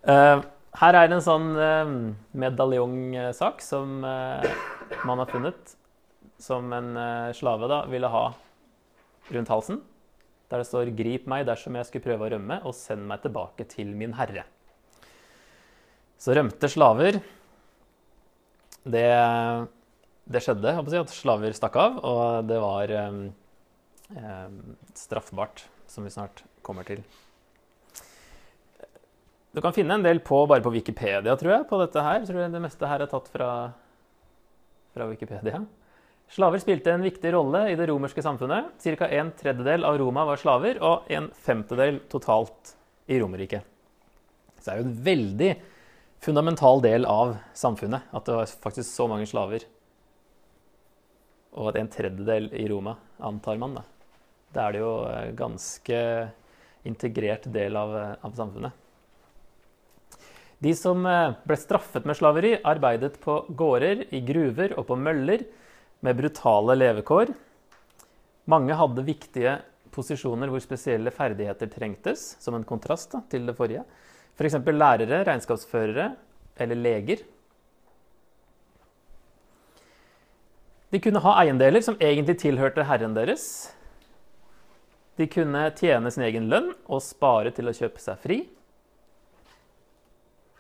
Eh, 0.05 0.39
her 0.85 0.99
er 0.99 1.09
det 1.09 1.17
en 1.17 1.25
sånn 1.25 1.47
uh, 1.57 1.93
medaljongsak 2.37 3.63
som 3.65 4.03
uh, 4.05 4.45
man 5.07 5.23
har 5.23 5.31
funnet, 5.31 5.75
som 6.37 6.67
en 6.77 6.91
slave 7.33 7.71
da 7.71 7.79
ville 7.89 8.11
ha 8.11 8.25
rundt 9.33 9.53
halsen. 9.55 9.79
Der 10.51 10.61
det 10.61 10.69
står 10.69 10.91
'Grip 10.93 11.31
meg 11.31 11.47
dersom 11.49 11.79
jeg 11.79 11.89
skulle 11.89 12.05
prøve 12.05 12.27
å 12.27 12.33
rømme, 12.35 12.59
og 12.69 12.77
send 12.77 13.07
meg 13.09 13.23
tilbake 13.23 13.65
til 13.71 13.95
min 13.97 14.13
herre'. 14.19 14.45
Så 16.21 16.37
rømte 16.37 16.69
slaver 16.69 17.23
det, 18.85 19.09
det 20.29 20.43
skjedde 20.45 20.75
si, 20.89 21.01
at 21.01 21.13
slaver 21.13 21.57
stakk 21.57 21.77
av, 21.81 22.01
og 22.05 22.49
det 22.49 22.59
var 22.63 22.93
um, 23.09 23.21
straffbart, 24.99 25.65
som 25.91 26.05
vi 26.05 26.13
snart 26.13 26.45
kommer 26.65 26.87
til. 26.89 27.05
Du 29.55 29.61
kan 29.63 29.75
finne 29.75 29.95
en 29.95 30.05
del 30.05 30.19
på, 30.25 30.41
bare 30.51 30.65
på 30.65 30.73
Wikipedia, 30.75 31.37
tror 31.39 31.53
jeg, 31.53 31.67
på 31.71 31.79
dette 31.79 32.03
her. 32.03 32.25
Tror 32.27 32.41
jeg 32.43 32.53
det 32.53 32.63
meste 32.65 32.89
her 32.91 33.05
er 33.05 33.11
tatt 33.11 33.29
fra, 33.31 33.51
fra 34.97 35.07
Wikipedia. 35.07 35.61
Slaver 36.35 36.59
spilte 36.59 36.91
en 36.91 37.05
viktig 37.05 37.31
rolle 37.37 37.61
i 37.71 37.77
det 37.79 37.87
romerske 37.87 38.25
samfunnet. 38.25 38.73
Ca. 38.83 39.07
en 39.07 39.31
tredjedel 39.39 39.87
av 39.87 40.01
Roma 40.01 40.25
var 40.27 40.41
slaver, 40.41 40.81
og 40.83 41.07
en 41.13 41.29
femtedel 41.47 42.01
totalt 42.11 42.75
i 43.07 43.21
Romerriket. 43.21 43.63
Så 44.59 44.67
det 44.67 44.75
er 44.75 44.81
jo 44.81 44.89
en 44.89 44.99
veldig 45.07 45.51
fundamental 46.25 46.81
del 46.85 47.05
av 47.09 47.37
samfunnet 47.57 48.13
at 48.15 48.27
det 48.27 48.37
var 48.39 48.53
faktisk 48.67 48.89
så 48.89 49.09
mange 49.11 49.29
slaver. 49.29 49.67
Og 51.55 51.71
at 51.71 51.79
en 51.79 51.91
tredjedel 51.93 52.49
i 52.57 52.65
Roma, 52.71 52.97
antar 53.23 53.61
man. 53.61 53.77
Da, 53.77 53.85
da 54.57 54.65
er 54.65 54.75
det 54.75 54.81
jo 54.83 54.95
ganske 55.39 56.01
integrert 56.89 57.47
del 57.53 57.77
av, 57.79 57.95
av 58.25 58.35
samfunnet. 58.37 58.81
De 60.65 60.73
som 60.77 61.05
eh, 61.07 61.35
ble 61.45 61.57
straffet 61.61 62.07
med 62.09 62.17
slaveri, 62.17 62.55
arbeidet 62.65 63.19
på 63.21 63.43
gårder, 63.57 64.07
i 64.17 64.23
gruver 64.25 64.77
og 64.79 64.87
på 64.89 64.97
møller 64.97 65.45
med 66.05 66.17
brutale 66.17 66.77
levekår. 66.79 67.33
Mange 68.51 68.77
hadde 68.77 69.05
viktige 69.05 69.59
posisjoner 69.95 70.51
hvor 70.51 70.63
spesielle 70.63 71.13
ferdigheter 71.15 71.71
trengtes, 71.73 72.35
som 72.43 72.57
en 72.57 72.67
kontrast 72.67 73.13
da, 73.13 73.23
til 73.31 73.47
det 73.49 73.57
forrige. 73.59 73.85
F.eks. 74.35 74.59
Lærere, 74.67 75.23
regnskapsførere 75.27 76.09
eller 76.57 76.79
leger. 76.79 77.23
De 80.95 81.01
kunne 81.03 81.23
ha 81.23 81.39
eiendeler 81.43 81.83
som 81.83 81.97
egentlig 81.99 82.37
tilhørte 82.43 82.85
herren 82.87 83.17
deres. 83.17 83.47
De 85.19 85.27
kunne 85.31 85.63
tjene 85.79 86.11
sin 86.11 86.27
egen 86.27 86.47
lønn 86.51 86.73
og 86.87 87.03
spare 87.03 87.51
til 87.55 87.71
å 87.71 87.75
kjøpe 87.75 88.03
seg 88.03 88.21
fri. 88.23 88.39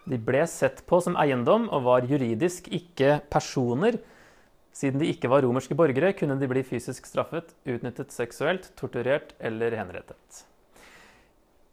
De 0.04 0.18
ble 0.20 0.42
sett 0.50 0.82
på 0.86 1.00
som 1.02 1.16
eiendom 1.18 1.68
og 1.72 1.86
var 1.86 2.08
juridisk 2.10 2.66
ikke 2.74 3.18
personer. 3.32 3.98
Siden 4.74 5.00
de 5.00 5.08
ikke 5.10 5.30
var 5.30 5.46
romerske 5.46 5.76
borgere, 5.78 6.12
kunne 6.18 6.36
de 6.40 6.50
bli 6.50 6.64
fysisk 6.66 7.06
straffet, 7.06 7.54
utnyttet 7.62 8.12
seksuelt, 8.12 8.72
torturert 8.78 9.32
eller 9.38 9.78
henrettet. 9.78 10.44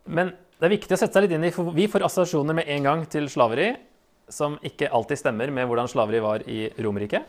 Men 0.05 0.33
det 0.57 0.67
er 0.67 0.75
viktig 0.75 0.95
å 0.95 0.99
sette 0.99 1.17
seg 1.17 1.25
litt 1.25 1.35
inn 1.37 1.47
i, 1.47 1.53
for 1.53 1.73
vi 1.75 1.87
får 1.89 2.05
assosiasjoner 2.07 2.57
med 2.57 2.69
en 2.69 2.87
gang 2.87 3.05
til 3.09 3.29
slaveri 3.31 3.73
som 4.31 4.57
ikke 4.65 4.89
alltid 4.93 5.19
stemmer 5.19 5.51
med 5.53 5.67
hvordan 5.67 5.89
slaveri 5.91 6.21
var 6.23 6.45
i 6.49 6.63
Romerriket. 6.81 7.25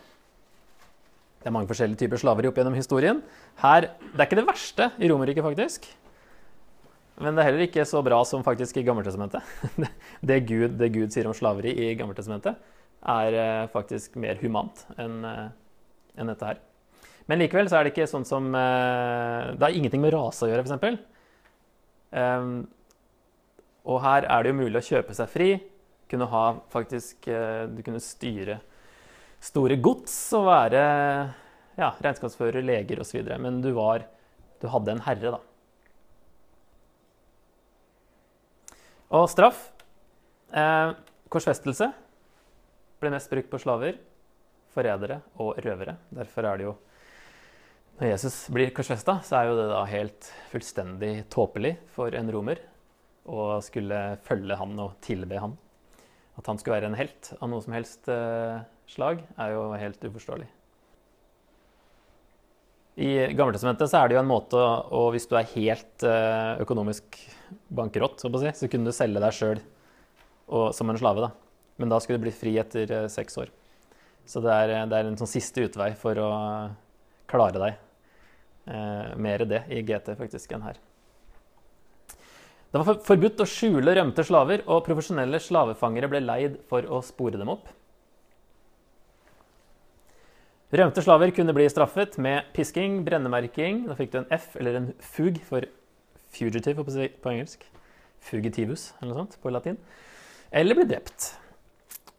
Det 1.43 1.51
er 1.51 1.55
mange 1.57 1.67
forskjellige 1.71 2.05
typer 2.05 2.21
slaveri 2.23 2.47
opp 2.47 2.61
gjennom 2.61 2.77
historien. 2.79 3.19
Her, 3.59 3.91
Det 4.13 4.21
er 4.21 4.29
ikke 4.29 4.39
det 4.39 4.47
verste 4.47 4.91
i 5.03 5.09
Romerriket, 5.11 5.43
faktisk. 5.43 5.89
Men 7.23 7.35
det 7.35 7.43
er 7.43 7.49
heller 7.51 7.67
ikke 7.67 7.85
så 7.89 8.01
bra 8.05 8.21
som 8.25 8.45
faktisk 8.47 8.79
i 8.79 8.85
Gammeltestamentet. 8.87 9.43
Det 10.29 10.39
Gud, 10.47 10.79
det 10.79 10.93
Gud 10.95 11.13
sier 11.13 11.27
om 11.27 11.35
slaveri 11.35 11.75
i 11.75 11.95
Gammeltestamentet, 11.99 12.57
er 13.03 13.35
eh, 13.35 13.71
faktisk 13.73 14.15
mer 14.23 14.39
humant 14.39 14.85
enn 15.01 15.25
eh, 15.27 15.49
en 16.23 16.31
dette 16.31 16.47
her. 16.47 16.61
Men 17.27 17.41
likevel 17.43 17.69
så 17.71 17.79
er 17.79 17.87
det 17.87 17.93
ikke 17.93 18.07
sånn 18.11 18.27
som 18.27 18.47
eh, 18.55 19.53
Det 19.57 19.67
har 19.67 19.75
ingenting 19.75 20.03
med 20.03 20.15
rase 20.15 20.47
å 20.47 20.51
gjøre, 20.51 20.63
f.eks. 20.63 21.01
Um, 22.13 22.69
og 23.89 24.03
her 24.05 24.29
er 24.29 24.45
det 24.45 24.53
jo 24.53 24.61
mulig 24.61 24.79
å 24.79 24.87
kjøpe 24.87 25.17
seg 25.17 25.31
fri. 25.33 25.49
Kunne 26.13 26.29
ha 26.29 26.43
faktisk 26.71 27.25
Du 27.25 27.81
kunne 27.83 28.03
styre 28.05 28.59
store 29.43 29.79
gods 29.83 30.15
og 30.39 30.47
være 30.47 30.83
ja, 31.79 31.89
regnskapsfører, 32.05 32.63
leger 32.65 33.01
osv. 33.03 33.25
Men 33.41 33.63
du 33.65 33.73
var 33.77 34.07
Du 34.63 34.69
hadde 34.71 34.93
en 34.95 35.03
herre, 35.03 35.33
da. 35.35 35.41
Og 39.13 39.27
straff. 39.29 39.67
Eh, 40.53 40.93
korsfestelse 41.33 41.89
ble 43.03 43.11
mest 43.13 43.33
brukt 43.33 43.51
på 43.51 43.59
slaver, 43.61 43.99
forrædere 44.73 45.19
og 45.43 45.59
røvere. 45.65 45.97
Derfor 46.15 46.47
er 46.47 46.61
det 46.61 46.69
jo 46.69 46.77
Når 48.01 48.09
Jesus 48.09 48.37
blir 48.53 48.73
korsfesta, 48.75 49.19
så 49.25 49.39
er 49.39 49.49
jo 49.49 49.59
det 49.59 49.67
da 49.71 49.83
helt 49.91 50.29
fullstendig 50.51 51.13
tåpelig 51.33 51.75
for 51.95 52.15
en 52.17 52.31
romer 52.33 52.63
å 53.29 53.61
skulle 53.63 53.99
følge 54.27 54.57
han 54.59 54.73
og 54.83 54.97
tilbe 55.05 55.39
han. 55.39 55.55
At 56.41 56.49
han 56.49 56.59
skulle 56.59 56.79
være 56.79 56.91
en 56.91 56.99
helt 56.99 57.35
av 57.39 57.51
noe 57.53 57.63
som 57.63 57.77
helst 57.77 58.09
eh, 58.11 58.65
slag, 58.91 59.23
er 59.37 59.55
jo 59.55 59.69
helt 59.79 60.09
uforståelig. 60.09 60.49
I 63.03 63.13
Gammeltestamentet 63.37 63.89
så 63.89 64.03
er 64.03 64.09
det 64.09 64.19
jo 64.19 64.21
en 64.21 64.29
måte 64.29 64.59
å 64.59 65.07
Hvis 65.15 65.25
du 65.31 65.37
er 65.39 65.49
helt 65.55 66.05
eh, 66.05 66.59
økonomisk 66.65 67.17
bankerott, 67.73 68.21
så, 68.21 68.29
si, 68.41 68.53
så 68.57 68.69
kunne 68.73 68.91
du 68.91 68.97
selge 68.97 69.23
deg 69.23 69.37
sjøl 69.37 69.63
som 70.77 70.91
en 70.91 70.99
slave. 71.01 71.25
da. 71.25 71.31
Men 71.81 71.93
da 71.93 72.01
skulle 72.01 72.21
du 72.21 72.27
bli 72.27 72.35
fri 72.35 72.57
etter 72.61 72.91
eh, 72.93 73.09
seks 73.13 73.39
år. 73.41 73.53
Så 74.29 74.43
det 74.45 74.53
er, 74.53 74.75
det 74.89 74.99
er 74.99 75.09
en 75.09 75.19
sånn 75.19 75.31
siste 75.31 75.65
utvei 75.65 75.93
for 75.99 76.19
å 76.21 76.31
klare 77.33 77.59
deg. 77.59 77.83
Eh, 78.71 79.13
mer 79.19 79.45
det 79.49 79.65
i 79.73 79.83
GT 79.83 80.15
faktisk 80.19 80.55
enn 80.55 80.67
her. 80.69 80.79
Det 82.73 82.81
var 82.81 83.03
forbudt 83.05 83.43
å 83.43 83.49
skjule 83.49 83.93
rømte 83.99 84.25
slaver, 84.25 84.63
og 84.65 84.85
profesjonelle 84.87 85.41
slavefangere 85.43 86.09
ble 86.09 86.23
leid 86.25 86.61
for 86.71 86.87
å 86.89 87.03
spore 87.05 87.41
dem 87.41 87.51
opp. 87.53 87.67
Rømte 90.73 91.03
slaver 91.05 91.35
kunne 91.37 91.53
bli 91.53 91.67
straffet 91.69 92.17
med 92.17 92.47
pisking, 92.57 93.03
brennemerking 93.05 93.83
Da 93.91 93.97
fikk 93.99 94.15
du 94.15 94.23
en 94.23 94.31
F 94.33 94.55
eller 94.57 94.79
en 94.79 94.87
fug 95.05 95.37
for 95.45 95.67
fugitive 96.33 96.81
på 96.81 97.33
engelsk. 97.35 97.67
Fugitivus 98.25 98.95
eller 98.95 99.11
noe 99.11 99.19
sånt 99.21 99.37
på 99.43 99.53
latin. 99.53 99.77
Eller 100.49 100.79
bli 100.79 100.87
drept. 100.89 101.35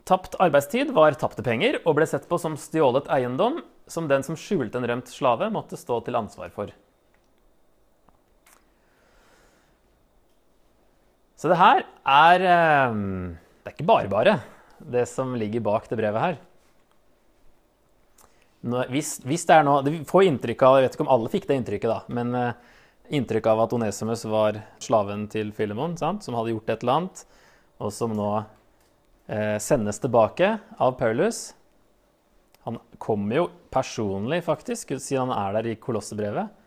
Tapt 0.05 0.38
arbeidstid 0.43 0.91
var 0.93 1.17
tapte 1.17 1.41
penger 1.41 1.79
og 1.82 1.98
ble 1.98 2.05
sett 2.05 2.29
på 2.29 2.38
som 2.38 2.60
stjålet 2.60 3.10
eiendom 3.15 3.63
som 3.87 4.07
den 4.07 4.23
som 4.23 4.37
skjulte 4.39 4.79
en 4.79 4.87
rømt 4.87 5.11
slave, 5.11 5.49
måtte 5.53 5.79
stå 5.79 5.99
til 6.05 6.17
ansvar 6.17 6.53
for. 6.55 6.71
Så 11.37 11.51
det 11.51 11.59
her 11.59 11.83
er 12.07 12.45
eh, 12.47 12.97
Det 13.59 13.71
er 13.71 13.75
ikke 13.75 13.89
bare 13.89 14.11
bare, 14.11 14.39
det 14.79 15.03
som 15.11 15.35
ligger 15.35 15.63
bak 15.63 15.89
det 15.89 15.99
brevet 15.99 16.23
her. 16.23 16.37
Hvis, 18.63 19.17
hvis, 19.27 19.43
det 19.43 19.57
er 19.57 19.65
noe 19.67 19.81
Du 19.83 19.91
får 20.07 20.23
inntrykk 20.29 20.61
av 20.63 20.77
Jeg 20.77 20.85
vet 20.85 20.93
ikke 20.95 21.03
om 21.03 21.11
alle 21.11 21.31
fikk 21.33 21.49
det 21.49 21.57
inntrykket, 21.59 21.91
da, 21.91 22.15
men 22.15 22.29
uh, 22.31 22.53
inntrykk 23.11 23.49
av 23.51 23.65
at 23.65 23.73
Onesimus 23.75 24.23
var 24.31 24.61
slaven 24.79 25.25
til 25.31 25.51
Filemon, 25.55 25.97
sant? 25.99 26.23
som 26.23 26.37
hadde 26.39 26.53
gjort 26.53 26.71
et 26.71 26.85
eller 26.85 27.01
annet, 27.01 27.25
og 27.83 27.91
som 27.91 28.13
nå 28.15 28.29
eh, 29.27 29.57
sendes 29.59 29.99
tilbake 29.99 30.53
av 30.79 30.95
Paulus. 30.95 31.49
Han 32.63 32.79
kommer 33.01 33.41
jo 33.41 33.48
personlig, 33.74 34.43
faktisk, 34.46 34.93
siden 35.01 35.32
han 35.32 35.38
er 35.38 35.58
der 35.58 35.72
i 35.74 35.79
Kolossebrevet. 35.79 36.60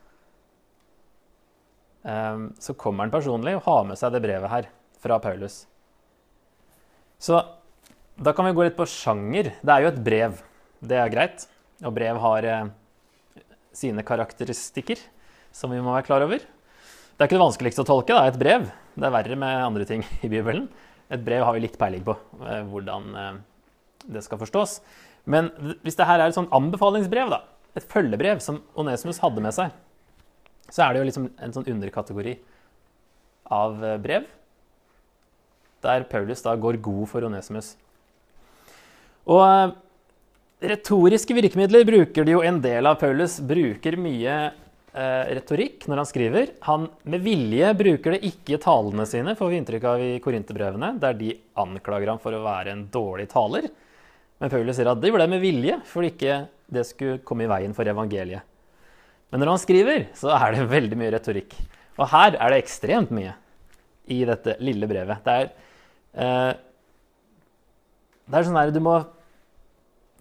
Um, 2.06 2.50
så 2.62 2.76
kommer 2.78 3.06
han 3.06 3.14
personlig 3.14 3.56
og 3.56 3.64
har 3.66 3.86
med 3.88 3.98
seg 3.98 4.12
det 4.14 4.22
brevet 4.22 4.52
her 4.52 4.68
fra 5.02 5.18
Paulus. 5.22 5.64
Så 7.18 7.40
da 8.16 8.32
kan 8.32 8.46
vi 8.46 8.54
gå 8.56 8.66
litt 8.66 8.76
på 8.76 8.86
sjanger. 8.88 9.54
Det 9.60 9.72
er 9.72 9.84
jo 9.84 9.92
et 9.92 10.02
brev. 10.04 10.36
Det 10.84 10.98
er 11.00 11.12
greit. 11.12 11.46
Og 11.84 11.92
brev 11.96 12.20
har 12.20 12.46
eh, 12.48 12.68
sine 13.76 14.04
karakteristikker 14.06 15.00
som 15.52 15.72
vi 15.72 15.80
må 15.84 15.92
være 15.92 16.06
klar 16.08 16.24
over. 16.24 16.40
Det 16.40 17.24
er 17.24 17.28
ikke 17.28 17.36
det 17.36 17.44
vanskeligste 17.44 17.84
å 17.84 17.88
tolke. 17.88 18.14
det 18.14 18.22
er 18.22 18.32
Et 18.32 18.40
brev. 18.40 18.68
Det 18.96 19.08
er 19.08 19.12
verre 19.12 19.36
med 19.36 19.64
andre 19.64 19.88
ting 19.88 20.04
i 20.24 20.30
Bibelen. 20.32 20.68
Et 21.12 21.22
brev 21.22 21.44
har 21.44 21.56
vi 21.56 21.64
litt 21.64 21.78
peiling 21.80 22.04
på 22.04 22.16
eh, 22.44 22.62
hvordan 22.68 23.12
eh, 23.20 23.36
det 24.16 24.24
skal 24.24 24.40
forstås. 24.40 24.80
Men 25.26 25.50
hvis 25.82 25.98
det 25.98 26.06
her 26.06 26.22
er 26.22 26.30
et 26.30 26.36
sånn 26.38 26.50
anbefalingsbrev, 26.54 27.32
da, 27.32 27.42
et 27.76 27.86
følgebrev 27.90 28.40
som 28.42 28.62
Onesimus 28.78 29.20
hadde 29.22 29.42
med 29.44 29.54
seg, 29.56 29.74
så 30.70 30.86
er 30.86 30.94
det 30.94 31.02
jo 31.02 31.08
liksom 31.10 31.30
en 31.42 31.54
sånn 31.54 31.68
underkategori 31.76 32.36
av 33.54 33.82
eh, 33.84 33.98
brev 34.02 34.26
der 35.86 36.06
Paulus 36.10 36.42
da 36.42 36.56
går 36.58 36.80
god 36.82 37.04
for 37.10 37.26
Onesimus. 37.28 37.74
Og 39.30 39.42
eh, 39.42 39.74
retoriske 40.72 41.36
virkemidler 41.36 41.86
bruker 41.86 42.26
de 42.26 42.36
jo 42.36 42.44
en 42.46 42.60
del 42.64 42.88
av 42.88 42.98
Paulus. 43.00 43.38
Bruker 43.44 43.98
mye 44.00 44.36
eh, 44.46 45.24
retorikk 45.38 45.86
når 45.90 46.02
han 46.02 46.10
skriver. 46.10 46.52
Han 46.68 46.88
med 47.04 47.24
vilje 47.26 47.72
bruker 47.78 48.16
det 48.16 48.22
ikke 48.30 48.56
i 48.56 48.62
talene 48.62 49.06
sine, 49.08 49.36
får 49.38 49.52
vi 49.52 49.60
inntrykk 49.62 49.88
av 49.92 50.04
i 50.04 50.12
korinterbrevene, 50.24 50.94
der 51.02 51.18
de 51.18 51.34
anklager 51.60 52.14
ham 52.14 52.22
for 52.22 52.34
å 52.34 52.44
være 52.46 52.74
en 52.74 52.86
dårlig 52.92 53.28
taler. 53.34 53.68
Men 54.40 54.52
Paulus 54.52 54.76
sier 54.76 54.90
at 54.90 55.00
de 55.00 55.08
gjorde 55.10 55.24
det 55.24 55.32
med 55.32 55.42
vilje, 55.42 55.78
for 55.88 56.04
ikke 56.06 56.44
det 56.72 56.84
skulle 56.88 57.22
komme 57.24 57.46
i 57.46 57.50
veien 57.50 57.74
for 57.76 57.88
evangeliet. 57.88 58.44
Men 59.32 59.42
når 59.42 59.52
han 59.54 59.62
skriver, 59.62 60.06
så 60.16 60.30
er 60.36 60.54
det 60.54 60.68
veldig 60.70 60.98
mye 61.00 61.12
retorikk. 61.14 61.56
Og 61.96 62.10
her 62.12 62.36
er 62.36 62.52
det 62.52 62.60
ekstremt 62.62 63.12
mye 63.14 63.32
i 64.12 64.20
dette 64.28 64.56
lille 64.62 64.88
brevet. 64.90 65.22
Det 65.24 65.34
er, 65.34 65.48
eh, 66.14 66.52
det 68.26 68.38
er 68.38 68.46
sånn 68.46 68.58
der 68.58 68.74
du 68.74 68.82
må 68.82 68.98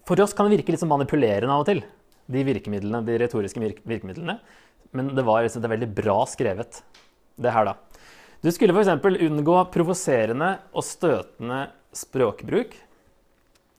For 0.06 0.20
oss 0.22 0.32
kan 0.32 0.46
det 0.46 0.60
virke 0.60 0.70
litt 0.70 0.78
som 0.78 0.88
manipulerende 0.88 1.50
av 1.50 1.64
og 1.64 1.66
til, 1.66 1.80
de 2.30 2.42
virkemidlene, 2.46 3.00
de 3.02 3.16
retoriske 3.18 3.58
virk 3.58 3.80
virkemidlene. 3.82 4.36
Men 4.94 5.08
det 5.16 5.24
var 5.26 5.42
det 5.42 5.58
er 5.58 5.72
veldig 5.72 5.88
bra 5.96 6.20
skrevet, 6.30 6.78
det 7.34 7.50
her, 7.50 7.66
da. 7.66 7.74
Du 8.38 8.52
skulle 8.54 8.70
f.eks. 8.70 9.02
unngå 9.02 9.56
provoserende 9.74 10.60
og 10.70 10.86
støtende 10.86 11.64
språkbruk. 11.90 12.76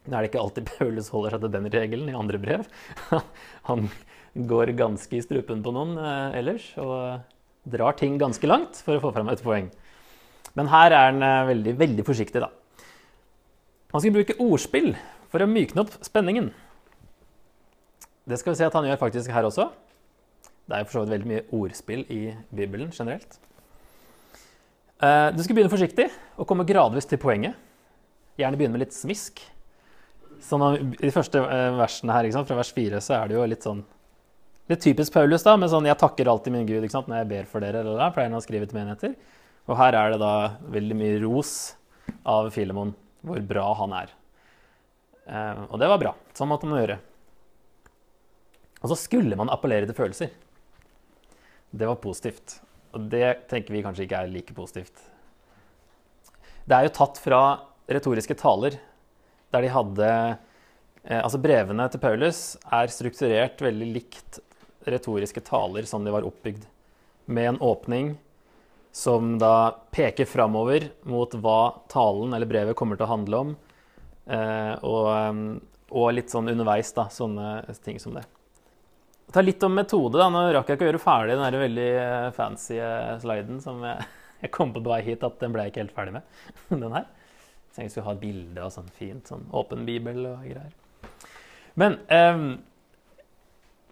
Nå 0.07 0.15
er 0.15 0.23
det 0.23 0.31
ikke 0.31 0.43
alltid 0.43 0.69
Paulus 0.77 1.11
holder 1.13 1.35
seg 1.35 1.45
til 1.45 1.55
den 1.55 1.71
regelen 1.73 2.11
i 2.11 2.17
andre 2.17 2.39
brev. 2.41 2.67
Han 3.69 3.89
går 4.37 4.75
ganske 4.77 5.17
i 5.17 5.23
strupen 5.23 5.63
på 5.65 5.73
noen 5.75 5.97
eh, 5.97 6.37
ellers 6.39 6.69
og 6.81 7.25
drar 7.67 7.97
ting 7.99 8.19
ganske 8.21 8.47
langt 8.47 8.79
for 8.85 8.97
å 8.97 9.03
få 9.03 9.11
fram 9.15 9.31
et 9.31 9.43
poeng. 9.43 9.71
Men 10.57 10.69
her 10.71 10.93
er 10.93 11.11
han 11.11 11.25
eh, 11.25 11.47
veldig, 11.49 11.73
veldig 11.79 12.05
forsiktig, 12.05 12.41
da. 12.43 12.51
Han 13.93 14.03
skal 14.03 14.13
bruke 14.15 14.37
ordspill 14.43 14.93
for 15.31 15.43
å 15.43 15.49
mykne 15.49 15.83
opp 15.83 15.97
spenningen. 16.05 16.51
Det 18.27 18.39
skal 18.39 18.53
vi 18.53 18.59
se 18.59 18.67
at 18.67 18.75
han 18.75 18.87
gjør 18.87 19.01
faktisk 19.01 19.31
her 19.33 19.47
også. 19.47 19.69
Det 20.67 20.75
er 20.75 20.83
jo 20.83 20.87
for 20.89 20.97
så 20.97 21.03
vidt 21.03 21.13
veldig 21.15 21.29
mye 21.31 21.45
ordspill 21.55 22.01
i 22.11 22.21
Bibelen 22.51 22.91
generelt. 22.91 23.37
Eh, 24.97 25.29
du 25.33 25.43
skal 25.43 25.55
begynne 25.55 25.71
forsiktig 25.71 26.09
og 26.35 26.47
komme 26.49 26.67
gradvis 26.67 27.07
til 27.07 27.21
poenget. 27.21 27.55
Gjerne 28.37 28.59
begynne 28.59 28.75
med 28.75 28.85
litt 28.85 28.97
smisk. 28.97 29.39
Sånn, 30.43 30.63
I 30.97 31.07
de 31.07 31.13
første 31.13 31.41
eh, 31.41 31.69
versene 31.77 32.15
her, 32.15 32.29
fra 32.45 32.59
vers 32.59 32.73
4, 32.75 32.99
så 33.03 33.15
er 33.17 33.29
det 33.29 33.37
jo 33.37 33.45
litt 33.47 33.65
sånn 33.65 33.85
Litt 34.67 34.81
typisk 34.83 35.13
Paulus, 35.15 35.45
da, 35.47 35.53
med 35.55 35.69
sånn 35.71 35.85
'Jeg 35.87 35.95
takker 35.95 36.27
alltid 36.27 36.51
min 36.51 36.65
Gud' 36.67 36.83
når 36.91 37.21
jeg 37.21 37.27
ber 37.29 37.45
for 37.47 37.63
dere. 37.63 37.79
eller 37.79 37.95
da, 37.95 38.09
pleier 38.11 38.27
han 38.27 38.35
å 38.35 38.43
skrive 38.43 38.67
til 38.67 38.75
menigheter. 38.75 39.15
Og 39.67 39.77
her 39.77 39.95
er 39.95 40.11
det 40.11 40.19
da 40.19 40.57
veldig 40.59 40.95
mye 40.95 41.21
ros 41.23 41.77
av 42.25 42.51
Filemon, 42.51 42.93
hvor 43.23 43.39
bra 43.47 43.73
han 43.79 43.93
er. 43.93 44.09
Eh, 45.27 45.63
og 45.71 45.79
det 45.79 45.87
var 45.87 46.01
bra. 46.01 46.13
Sånn 46.35 46.49
måtte 46.51 46.67
man 46.67 46.81
gjøre. 46.81 46.99
Og 48.83 48.91
så 48.91 48.97
skulle 48.99 49.37
man 49.39 49.49
appellere 49.49 49.87
til 49.87 49.95
følelser. 49.95 50.31
Det 51.71 51.87
var 51.87 51.95
positivt. 52.03 52.59
Og 52.93 53.07
det 53.11 53.47
tenker 53.47 53.71
vi 53.71 53.83
kanskje 53.83 54.03
ikke 54.03 54.19
er 54.19 54.27
like 54.27 54.53
positivt. 54.53 54.99
Det 56.67 56.75
er 56.75 56.87
jo 56.87 56.95
tatt 56.95 57.17
fra 57.23 57.41
retoriske 57.87 58.35
taler 58.35 58.75
der 59.53 59.63
de 59.63 59.71
hadde 59.71 60.09
eh, 60.11 61.21
Altså 61.21 61.39
brevene 61.41 61.87
til 61.91 62.03
Paulus 62.03 62.41
er 62.73 62.91
strukturert 62.91 63.61
veldig 63.63 63.89
likt 63.93 64.39
retoriske 64.87 65.43
taler 65.47 65.87
som 65.87 66.05
de 66.05 66.13
var 66.13 66.25
oppbygd, 66.27 66.63
med 67.27 67.49
en 67.51 67.59
åpning 67.63 68.13
som 68.95 69.35
da 69.37 69.75
peker 69.91 70.25
framover 70.25 70.87
mot 71.05 71.33
hva 71.43 71.59
talen 71.91 72.31
eller 72.33 72.49
brevet 72.49 72.77
kommer 72.79 72.97
til 72.97 73.05
å 73.05 73.11
handle 73.11 73.41
om, 73.43 73.51
eh, 74.31 74.73
og, 74.79 75.09
eh, 75.11 75.41
og 75.91 76.15
litt 76.15 76.31
sånn 76.31 76.49
underveis, 76.51 76.93
da, 76.95 77.07
sånne 77.11 77.61
ting 77.83 77.99
som 77.99 78.15
det. 78.15 78.23
Ta 79.31 79.43
litt 79.43 79.63
om 79.63 79.75
metode. 79.75 80.15
da, 80.15 80.29
Nå 80.31 80.45
rakk 80.55 80.71
jeg 80.71 80.79
ikke 80.79 80.87
å 80.87 80.91
gjøre 80.93 81.03
ferdig 81.03 81.35
den 81.35 81.43
der 81.43 81.59
veldig 81.59 81.91
fancy 82.35 82.79
sliden 83.19 83.59
som 83.63 83.83
jeg, 83.83 84.07
jeg 84.43 84.53
kom 84.55 84.71
på 84.73 84.83
på 84.83 84.93
vei 84.93 85.01
hit, 85.03 85.23
at 85.23 85.39
den 85.43 85.51
ble 85.51 85.67
jeg 85.67 85.75
ikke 85.75 85.83
helt 85.83 85.97
ferdig 85.97 86.15
med. 86.15 86.37
den 86.71 86.95
her. 86.95 87.07
Så 87.77 87.83
jeg 87.83 87.91
skulle 87.93 88.07
ha 88.07 88.15
et 88.15 88.21
bilde 88.23 88.61
av 88.65 88.71
sånn 88.73 88.87
fint 88.97 89.29
sånn 89.29 89.43
åpen 89.53 89.83
bibel 89.85 90.23
og 90.25 90.45
greier. 90.49 90.71
Men 91.77 91.99
um, 92.09 92.47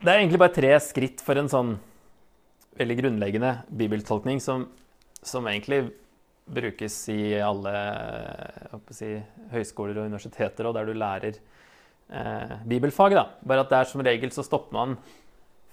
det 0.01 0.09
er 0.09 0.23
egentlig 0.23 0.39
bare 0.41 0.55
tre 0.55 0.71
skritt 0.81 1.21
for 1.21 1.37
en 1.37 1.51
sånn 1.51 1.75
veldig 2.79 2.95
grunnleggende 2.97 3.51
bibeltolkning 3.69 4.41
som, 4.41 4.63
som 5.21 5.45
egentlig 5.45 5.83
brukes 6.49 6.95
i 7.13 7.35
alle 7.45 7.75
si, 8.89 9.11
høyskoler 9.53 10.01
og 10.01 10.09
universiteter, 10.09 10.65
og 10.65 10.73
der 10.79 10.89
du 10.89 10.97
lærer 10.97 11.37
eh, 11.37 12.55
bibelfag. 12.65 13.15
Da. 13.19 13.27
Bare 13.45 13.67
at 13.67 13.75
der 13.75 13.89
som 13.89 14.01
regel 14.05 14.33
så 14.33 14.45
stopper 14.45 14.73
man 14.73 14.97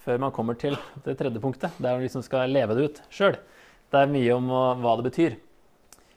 før 0.05 0.21
man 0.21 0.37
kommer 0.37 0.61
til 0.61 0.77
det 1.07 1.17
tredje 1.17 1.41
punktet, 1.41 1.81
der 1.81 1.97
man 1.97 2.05
liksom 2.05 2.29
skal 2.29 2.53
leve 2.53 2.77
det 2.77 2.87
ut 2.91 3.03
sjøl. 3.09 3.41
Det 3.89 4.05
er 4.05 4.13
mye 4.13 4.37
om 4.37 4.53
hva 4.85 4.99
det 5.01 5.09
betyr. 5.09 5.41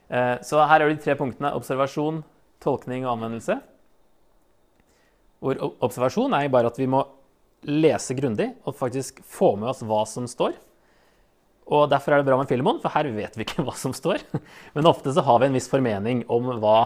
Eh, 0.10 0.38
så 0.46 0.62
her 0.70 0.84
er 0.84 0.92
de 0.92 1.02
tre 1.02 1.16
punktene 1.20 1.54
observasjon, 1.58 2.22
tolkning 2.64 3.06
og 3.06 3.16
anvendelse. 3.16 3.58
Hvor 5.44 5.60
observasjon 5.86 6.36
er 6.38 6.52
bare 6.54 6.72
at 6.72 6.80
vi 6.80 6.90
må 6.90 7.04
lese 7.66 8.16
grundig 8.18 8.52
og 8.66 8.78
faktisk 8.78 9.22
få 9.26 9.56
med 9.60 9.72
oss 9.72 9.84
hva 9.86 10.04
som 10.10 10.30
står. 10.30 10.56
Og 11.66 11.90
Derfor 11.90 12.14
er 12.14 12.22
det 12.22 12.30
bra 12.30 12.38
med 12.38 12.50
Filemon, 12.50 12.80
for 12.82 12.94
her 12.94 13.10
vet 13.16 13.38
vi 13.38 13.46
ikke 13.46 13.64
hva 13.66 13.76
som 13.78 13.94
står. 13.96 14.22
Men 14.78 14.90
ofte 14.90 15.14
så 15.14 15.26
har 15.26 15.42
vi 15.42 15.50
en 15.50 15.58
viss 15.58 15.70
formening 15.72 16.24
om 16.32 16.52
hva, 16.62 16.78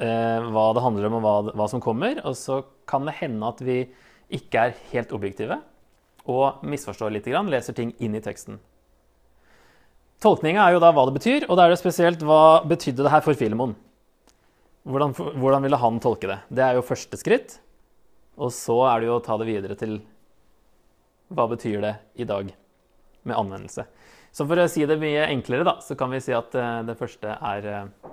eh, 0.00 0.48
hva 0.52 0.66
det 0.76 0.84
handler 0.84 1.08
om 1.08 1.18
og 1.18 1.26
hva, 1.26 1.36
hva, 1.52 1.68
som 1.72 1.84
kommer. 1.84 2.22
Og 2.24 2.36
så 2.38 2.62
kan 2.88 3.04
det 3.08 3.18
hende 3.20 3.52
at 3.52 3.60
vi 3.64 3.82
ikke 4.36 4.68
er 4.68 4.78
helt 4.90 5.12
objektive 5.14 5.60
og 6.26 6.64
misforstår 6.66 7.12
litt, 7.14 7.28
leser 7.30 7.76
ting 7.76 7.92
inn 8.02 8.16
i 8.18 8.22
teksten. 8.24 8.58
Tolkninga 10.22 10.64
er 10.64 10.76
jo 10.76 10.80
da 10.80 10.92
hva 10.96 11.04
det 11.08 11.16
betyr, 11.18 11.44
og 11.50 11.58
da 11.58 11.66
er 11.66 11.74
det 11.74 11.80
spesielt 11.80 12.22
hva 12.24 12.62
betydde 12.68 13.04
det 13.04 13.12
her 13.12 13.24
for 13.24 13.36
Filemon? 13.36 13.74
Hvordan, 14.86 15.12
hvordan, 15.12 15.64
ville 15.66 15.80
han 15.82 15.98
tolke 16.00 16.30
det? 16.30 16.38
Det 16.48 16.62
er 16.62 16.78
jo 16.78 16.84
første 16.86 17.18
skritt. 17.20 17.58
Og 18.36 18.52
så 18.54 18.76
er 18.86 19.02
det 19.02 19.08
jo 19.08 19.16
å 19.16 19.24
ta 19.24 19.36
det 19.40 19.48
videre 19.48 19.76
til 19.78 19.98
hva 21.34 21.48
betyr 21.50 21.82
det 21.82 21.94
i 22.22 22.26
dag 22.28 22.52
med 23.26 23.36
anvendelse. 23.36 23.86
Så 24.30 24.46
for 24.46 24.60
å 24.60 24.68
si 24.70 24.84
det 24.86 24.98
mye 25.00 25.26
enklere, 25.32 25.66
da, 25.66 25.78
så 25.82 25.96
kan 25.98 26.12
vi 26.12 26.20
si 26.22 26.34
at 26.36 26.54
uh, 26.54 26.84
det 26.86 26.96
første 27.00 27.34
er 27.34 27.68
uh, 27.72 28.12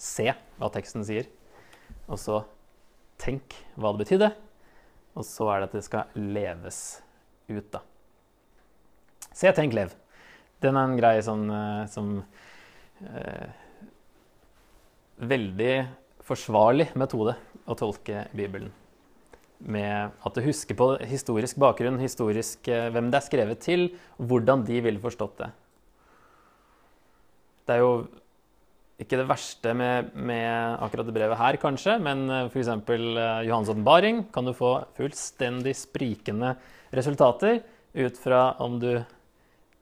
se 0.00 0.30
hva 0.30 0.70
teksten 0.72 1.04
sier. 1.06 1.28
Og 2.08 2.18
så 2.20 2.40
tenk 3.20 3.56
hva 3.76 3.92
det 3.92 4.04
betydde. 4.04 4.30
Og 5.14 5.26
så 5.26 5.50
er 5.52 5.60
det 5.60 5.68
at 5.68 5.76
det 5.78 5.84
skal 5.86 6.16
leves 6.16 6.80
ut, 7.50 7.66
da. 7.74 7.82
Se, 9.34 9.50
tenk, 9.54 9.74
lev. 9.76 9.92
Den 10.64 10.78
er 10.78 10.88
en 10.88 10.96
grei 10.96 11.18
sånn 11.24 11.44
eh, 11.52 11.82
som 11.92 12.16
eh, 13.04 13.60
Veldig 15.14 15.74
forsvarlig 16.24 16.88
metode 16.98 17.36
å 17.70 17.76
tolke 17.78 18.24
Bibelen. 18.34 18.72
Med 19.60 20.16
at 20.26 20.34
du 20.34 20.42
husker 20.44 20.76
på 20.76 20.88
historisk 21.06 21.60
bakgrunn, 21.62 22.00
historisk, 22.02 22.66
eh, 22.66 22.88
hvem 22.92 23.12
det 23.12 23.20
er 23.20 23.26
skrevet 23.28 23.62
til, 23.62 23.86
hvordan 24.18 24.64
de 24.66 24.80
ville 24.84 25.02
forstått 25.02 25.38
det. 25.44 25.50
Det 27.64 27.76
er 27.76 27.84
jo 27.84 27.92
ikke 29.00 29.20
det 29.20 29.28
verste 29.28 29.72
med, 29.76 30.12
med 30.16 30.80
akkurat 30.84 31.08
det 31.08 31.14
brevet 31.16 31.40
her, 31.40 31.58
kanskje, 31.60 31.96
men 32.02 32.26
f.eks. 32.48 32.72
Johans 33.46 33.72
åpenbaring 33.72 34.26
kan 34.34 34.48
du 34.48 34.54
få 34.56 34.76
fullstendig 34.98 35.74
sprikende 35.78 36.54
resultater 36.94 37.60
ut 37.94 38.18
fra 38.20 38.48
om 38.64 38.78
du 38.82 38.92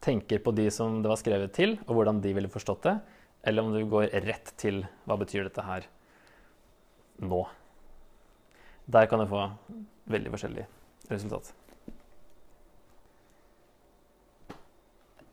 tenker 0.02 0.42
på 0.42 0.54
de 0.56 0.66
som 0.74 1.00
det 1.02 1.10
var 1.10 1.20
skrevet 1.20 1.54
til, 1.56 1.76
og 1.86 1.96
hvordan 1.96 2.20
de 2.24 2.34
ville 2.36 2.50
forstått 2.50 2.86
det, 2.88 2.96
eller 3.46 3.64
om 3.64 3.74
du 3.74 3.82
går 3.90 4.10
rett 4.26 4.52
til 4.60 4.82
hva 5.06 5.16
betyr 5.18 5.46
dette 5.46 5.64
her 5.66 5.86
nå. 7.22 7.42
Der 8.90 9.06
kan 9.10 9.22
du 9.22 9.28
få 9.30 9.46
veldig 10.10 10.32
forskjellig 10.34 10.66
resultat. 11.10 11.52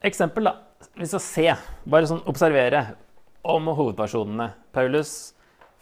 Eksempel, 0.06 0.48
da. 0.48 0.56
Hvis 0.96 1.12
du 1.12 1.20
se, 1.20 1.50
bare 1.90 2.08
sånn 2.08 2.24
observere 2.30 2.86
om 3.44 3.68
hovedpersonene 3.68 4.54
Paulus, 4.76 5.34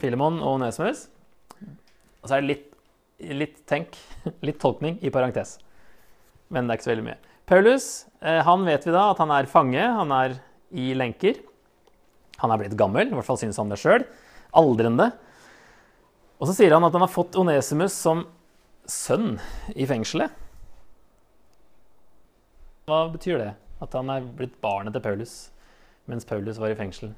Filemon 0.01 0.39
og 0.45 0.59
Nesmus. 0.63 1.05
Og 2.23 2.29
så 2.29 2.37
er 2.37 2.43
det 2.43 2.49
litt, 2.49 2.67
litt 3.37 3.61
tenk, 3.69 3.97
litt 4.47 4.59
tolkning 4.61 4.97
i 5.05 5.13
parentes. 5.13 5.57
Men 6.49 6.65
det 6.65 6.73
er 6.73 6.79
ikke 6.79 6.87
så 6.87 6.93
veldig 6.95 7.07
mye. 7.11 7.19
Paulus 7.47 8.05
eh, 8.19 8.41
han 8.43 8.65
vet 8.67 8.83
vi 8.83 8.91
da 8.91 9.05
at 9.13 9.19
han 9.23 9.31
er 9.31 9.47
fange, 9.47 9.79
han 9.79 10.11
er 10.11 10.35
i 10.75 10.91
lenker. 10.97 11.39
Han 12.41 12.51
er 12.51 12.59
blitt 12.59 12.75
gammel, 12.77 13.07
i 13.07 13.15
hvert 13.15 13.25
fall 13.25 13.39
synes 13.39 13.57
han 13.61 13.71
det 13.71 13.79
sjøl. 13.79 14.03
Aldrende. 14.57 15.13
Og 16.37 16.49
så 16.49 16.57
sier 16.57 16.75
han 16.75 16.83
at 16.83 16.93
han 16.93 17.05
har 17.05 17.13
fått 17.13 17.37
Onesimus 17.39 17.95
som 17.95 18.25
sønn 18.87 19.37
i 19.75 19.87
fengselet. 19.87 20.33
Hva 22.87 23.05
betyr 23.11 23.39
det? 23.39 23.53
At 23.83 23.95
han 23.95 24.11
er 24.11 24.27
blitt 24.27 24.59
barnet 24.63 24.95
til 24.95 25.03
Paulus 25.05 25.37
mens 26.07 26.23
Paulus 26.27 26.55
var 26.55 26.71
i 26.71 26.75
fengsel? 26.79 27.09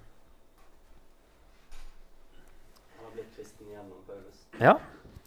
Han 2.98 3.06
har 3.06 3.12
blitt 3.14 3.36
kristen 3.36 3.70
gjennom 3.70 4.00
Paulus. 4.08 4.46
Ja, 4.58 4.80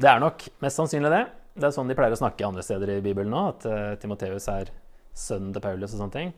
det 0.02 0.10
er 0.10 0.22
nok 0.22 0.42
mest 0.62 0.78
sannsynlig 0.80 1.12
det. 1.14 1.22
Det 1.54 1.68
er 1.68 1.74
sånn 1.76 1.90
de 1.90 1.94
pleier 1.94 2.14
å 2.14 2.18
snakke 2.18 2.46
andre 2.46 2.64
steder 2.66 2.96
i 2.96 3.02
Bibelen 3.04 3.30
nå, 3.30 3.44
at 3.52 3.66
uh, 3.70 3.94
Timoteus 4.02 4.48
er 4.50 4.72
sønnen 5.18 5.52
til 5.54 5.64
Paulus 5.64 5.94
og 5.94 6.02
sånne 6.02 6.16
ting. 6.16 6.34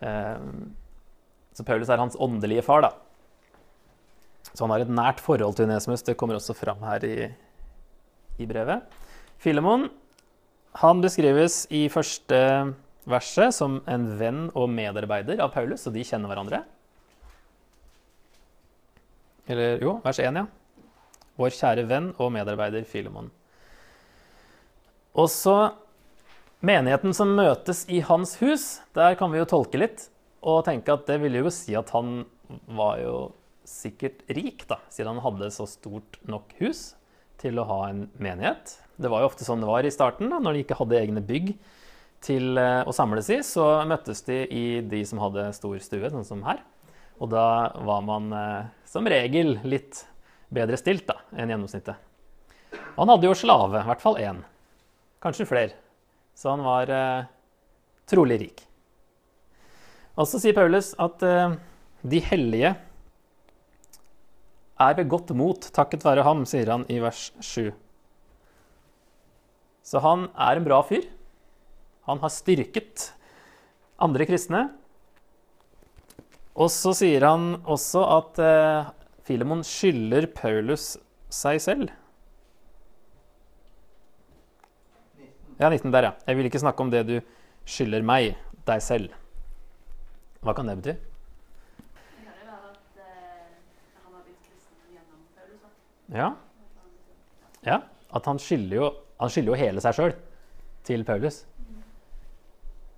Uh, 0.00 0.70
så 1.56 1.66
Paulus 1.66 1.90
er 1.90 2.00
hans 2.00 2.18
åndelige 2.20 2.64
far, 2.64 2.86
da. 2.86 2.94
Så 4.50 4.64
han 4.64 4.72
har 4.74 4.84
et 4.84 4.92
nært 4.92 5.20
forhold 5.22 5.56
til 5.56 5.68
Unesmus. 5.68 6.04
Det 6.06 6.16
kommer 6.18 6.38
også 6.38 6.56
fram 6.56 6.82
her 6.86 7.04
i, 7.06 7.16
i 8.40 8.48
brevet. 8.48 8.86
Filemon 9.40 9.88
han 10.80 11.02
beskrives 11.02 11.64
i 11.74 11.88
første 11.90 12.38
verset 13.10 13.54
som 13.56 13.80
en 13.90 14.06
venn 14.20 14.44
og 14.54 14.70
medarbeider 14.70 15.42
av 15.42 15.50
Paulus, 15.54 15.86
og 15.88 15.96
de 15.96 16.04
kjenner 16.06 16.30
hverandre. 16.30 16.62
Eller 19.50 19.82
jo, 19.82 19.96
vers 20.04 20.20
1, 20.22 20.38
ja. 20.38 20.46
Vår 21.40 21.54
kjære 21.56 21.86
venn 21.90 22.10
og 22.20 22.30
medarbeider 22.34 22.84
Filemon. 22.86 23.30
Og 25.18 25.26
så 25.32 25.56
menigheten 26.64 27.14
som 27.16 27.34
møtes 27.36 27.84
i 27.88 28.02
hans 28.04 28.36
hus, 28.42 28.80
der 28.96 29.16
kan 29.18 29.32
vi 29.32 29.40
jo 29.40 29.48
tolke 29.48 29.80
litt 29.80 30.08
og 30.40 30.64
tenke 30.64 30.92
at 30.94 31.06
det 31.08 31.18
ville 31.22 31.42
jo 31.42 31.52
si 31.52 31.74
at 31.76 31.92
han 31.92 32.24
var 32.72 33.00
jo 33.02 33.16
sikkert 33.68 34.24
rik, 34.32 34.64
da, 34.68 34.80
siden 34.90 35.14
han 35.14 35.24
hadde 35.24 35.50
så 35.54 35.66
stort 35.68 36.18
nok 36.28 36.54
hus 36.60 36.94
til 37.40 37.60
å 37.60 37.66
ha 37.68 37.80
en 37.90 38.06
menighet. 38.20 38.74
Det 39.00 39.08
var 39.12 39.22
jo 39.22 39.30
ofte 39.30 39.46
sånn 39.46 39.62
det 39.62 39.68
var 39.68 39.86
i 39.86 39.92
starten, 39.92 40.30
da, 40.32 40.40
når 40.42 40.56
de 40.56 40.64
ikke 40.64 40.78
hadde 40.80 40.98
egne 40.98 41.22
bygg 41.24 41.52
til 42.24 42.60
eh, 42.60 42.82
å 42.84 42.92
samles 42.92 43.30
i, 43.32 43.40
så 43.46 43.66
møttes 43.88 44.24
de 44.26 44.42
i 44.44 44.64
de 44.84 45.00
som 45.08 45.22
hadde 45.22 45.46
stor 45.56 45.78
stue, 45.80 46.10
sånn 46.12 46.26
som 46.26 46.44
her. 46.44 46.60
Og 47.20 47.30
da 47.32 47.70
var 47.84 48.04
man 48.04 48.32
eh, 48.36 48.68
som 48.88 49.08
regel 49.08 49.58
litt 49.64 50.04
bedre 50.52 50.80
stilt 50.80 51.06
da, 51.08 51.20
enn 51.36 51.52
gjennomsnittet. 51.52 52.08
Han 52.96 53.12
hadde 53.12 53.28
jo 53.28 53.36
slave, 53.38 53.80
i 53.80 53.88
hvert 53.88 54.02
fall 54.04 54.18
én. 54.20 54.42
Kanskje 55.24 55.48
flere. 55.48 55.76
Så 56.40 56.48
han 56.54 56.62
var 56.64 56.88
eh, 56.88 57.26
trolig 58.08 58.38
rik. 58.40 58.62
Og 60.16 60.24
så 60.28 60.40
sier 60.40 60.56
Paulus 60.56 60.94
at 61.00 61.20
eh, 61.26 61.58
de 62.00 62.20
hellige 62.24 62.72
er 64.80 64.96
ved 64.96 65.10
godt 65.12 65.34
mot 65.36 65.68
takket 65.76 66.06
være 66.06 66.24
ham, 66.24 66.46
sier 66.48 66.72
han 66.72 66.86
i 66.88 66.96
vers 67.02 67.28
7. 67.44 67.68
Så 69.84 70.00
han 70.00 70.30
er 70.32 70.56
en 70.56 70.64
bra 70.64 70.80
fyr. 70.86 71.04
Han 72.08 72.22
har 72.24 72.32
styrket 72.32 73.10
andre 74.00 74.24
kristne. 74.24 74.64
Og 76.56 76.72
så 76.72 76.94
sier 76.96 77.28
han 77.28 77.58
også 77.68 78.06
at 78.16 78.40
eh, 78.40 78.90
Filemon 79.28 79.60
skylder 79.66 80.30
Paulus 80.32 80.94
seg 81.28 81.60
selv. 81.60 81.92
Ja, 85.60 85.68
19 85.68 85.92
der, 85.92 86.06
ja. 86.08 86.12
Jeg 86.24 86.36
vil 86.38 86.46
ikke 86.48 86.58
snakke 86.62 86.80
om 86.80 86.90
det 86.90 87.02
du 87.04 87.18
skylder 87.68 88.04
meg, 88.06 88.32
deg 88.64 88.80
selv. 88.80 89.12
Hva 90.40 90.54
kan 90.56 90.70
det 90.70 90.78
bety? 90.78 90.94
Eh. 96.08 96.16
Ja. 96.16 96.30
ja. 97.68 97.76
At 98.10 98.26
han 98.26 98.40
skylder 98.40 98.76
jo, 98.80 98.88
han 99.20 99.30
skylder 99.30 99.52
jo 99.52 99.60
hele 99.60 99.84
seg 99.84 99.98
sjøl 99.98 100.16
til 100.88 101.04
Paulus. 101.04 101.44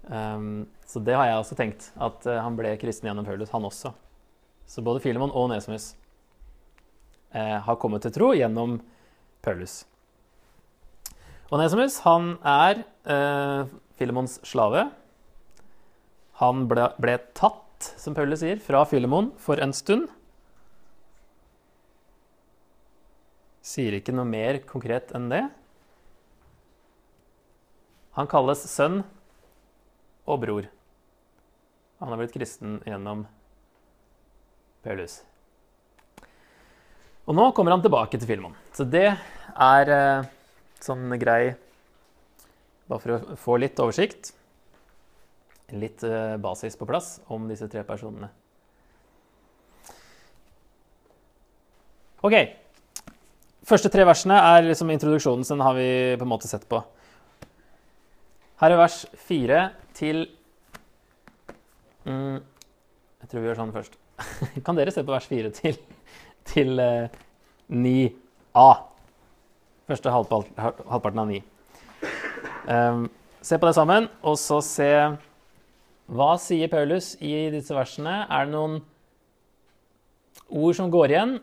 Um, 0.06 0.68
så 0.86 1.02
det 1.02 1.18
har 1.18 1.32
jeg 1.32 1.42
også 1.42 1.58
tenkt. 1.58 1.90
At 1.98 2.22
uh, 2.30 2.38
han 2.46 2.54
ble 2.56 2.76
kristen 2.78 3.10
gjennom 3.10 3.26
Paulus, 3.26 3.50
han 3.50 3.66
også. 3.66 3.90
Så 4.70 4.86
både 4.86 5.02
Filemon 5.02 5.34
og 5.34 5.50
Nesmus 5.50 5.96
uh, 7.34 7.58
har 7.66 7.80
kommet 7.82 8.06
til 8.06 8.14
tro 8.14 8.32
gjennom 8.38 8.78
Paulus. 9.42 9.82
Og 11.52 11.60
Nesmus 11.60 11.98
han 12.06 12.38
er 12.48 12.80
eh, 13.04 13.68
Filemons 14.00 14.38
slave. 14.48 14.86
Han 16.40 16.64
ble, 16.70 16.86
ble 16.96 17.18
tatt, 17.36 17.90
som 18.00 18.16
Paulus 18.16 18.40
sier, 18.40 18.56
fra 18.64 18.86
Filemon 18.88 19.28
for 19.42 19.60
en 19.60 19.74
stund. 19.76 20.08
Sier 23.60 23.98
ikke 23.98 24.16
noe 24.16 24.24
mer 24.26 24.62
konkret 24.64 25.12
enn 25.14 25.28
det. 25.28 25.44
Han 28.16 28.32
kalles 28.32 28.64
sønn 28.72 29.02
og 30.24 30.40
bror. 30.40 30.72
Han 32.00 32.10
har 32.10 32.18
blitt 32.24 32.32
kristen 32.34 32.80
gjennom 32.88 33.26
Paulus. 34.82 35.20
Og 37.28 37.36
nå 37.36 37.52
kommer 37.52 37.76
han 37.76 37.84
tilbake 37.84 38.16
til 38.16 38.26
Filemon. 38.26 38.56
Så 38.72 38.88
det 38.88 39.10
er 39.12 39.92
eh, 39.92 40.30
sånn 40.86 41.12
grei 41.20 41.54
Bare 42.90 43.00
for 43.00 43.14
å 43.14 43.36
få 43.38 43.56
litt 43.62 43.78
oversikt. 43.80 44.32
Litt 45.72 46.02
eh, 46.04 46.34
basis 46.42 46.74
på 46.76 46.84
plass 46.88 47.14
om 47.32 47.46
disse 47.48 47.68
tre 47.70 47.84
personene. 47.88 48.28
Ok. 52.26 52.36
Første 53.66 53.88
tre 53.94 54.04
versene 54.04 54.36
er 54.36 54.66
liksom 54.66 54.90
introduksjonen, 54.92 55.46
så 55.46 55.54
den 55.54 55.64
har 55.64 55.78
vi 55.78 55.88
på 56.18 56.26
en 56.26 56.32
måte 56.34 56.50
sett 56.50 56.66
på. 56.68 56.82
Her 58.60 58.74
er 58.74 58.78
vers 58.82 59.00
fire 59.18 59.64
til 59.96 60.20
mm, 62.04 62.38
Jeg 63.22 63.30
tror 63.30 63.40
vi 63.40 63.48
gjør 63.48 63.60
sånn 63.62 63.74
først. 63.74 63.98
kan 64.66 64.78
dere 64.78 64.94
se 64.94 65.02
på 65.06 65.14
vers 65.14 65.26
fire 65.30 65.50
til, 65.56 65.78
til 66.52 66.82
eh, 66.82 67.20
9a? 67.72 68.70
Første 69.90 70.12
halvparten 70.14 71.18
av 71.18 71.26
ni. 71.26 71.40
Um, 72.70 73.08
se 73.42 73.58
på 73.58 73.66
det 73.66 73.74
sammen, 73.74 74.06
og 74.22 74.36
så 74.38 74.60
se 74.62 74.90
Hva 76.12 76.34
sier 76.38 76.70
Paulus 76.70 77.16
i 77.18 77.48
disse 77.50 77.74
versene? 77.74 78.22
Er 78.30 78.46
det 78.46 78.54
noen 78.54 78.76
ord 80.46 80.76
som 80.78 80.92
går 80.92 81.14
igjen? 81.14 81.34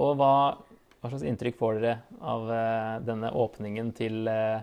Og 0.00 0.16
hva, 0.18 0.32
hva 0.98 1.12
slags 1.12 1.26
inntrykk 1.30 1.58
får 1.60 1.78
dere 1.78 1.96
av 2.18 2.50
uh, 2.50 2.98
denne 3.06 3.30
åpningen 3.36 3.92
til 3.94 4.26
uh, 4.30 4.62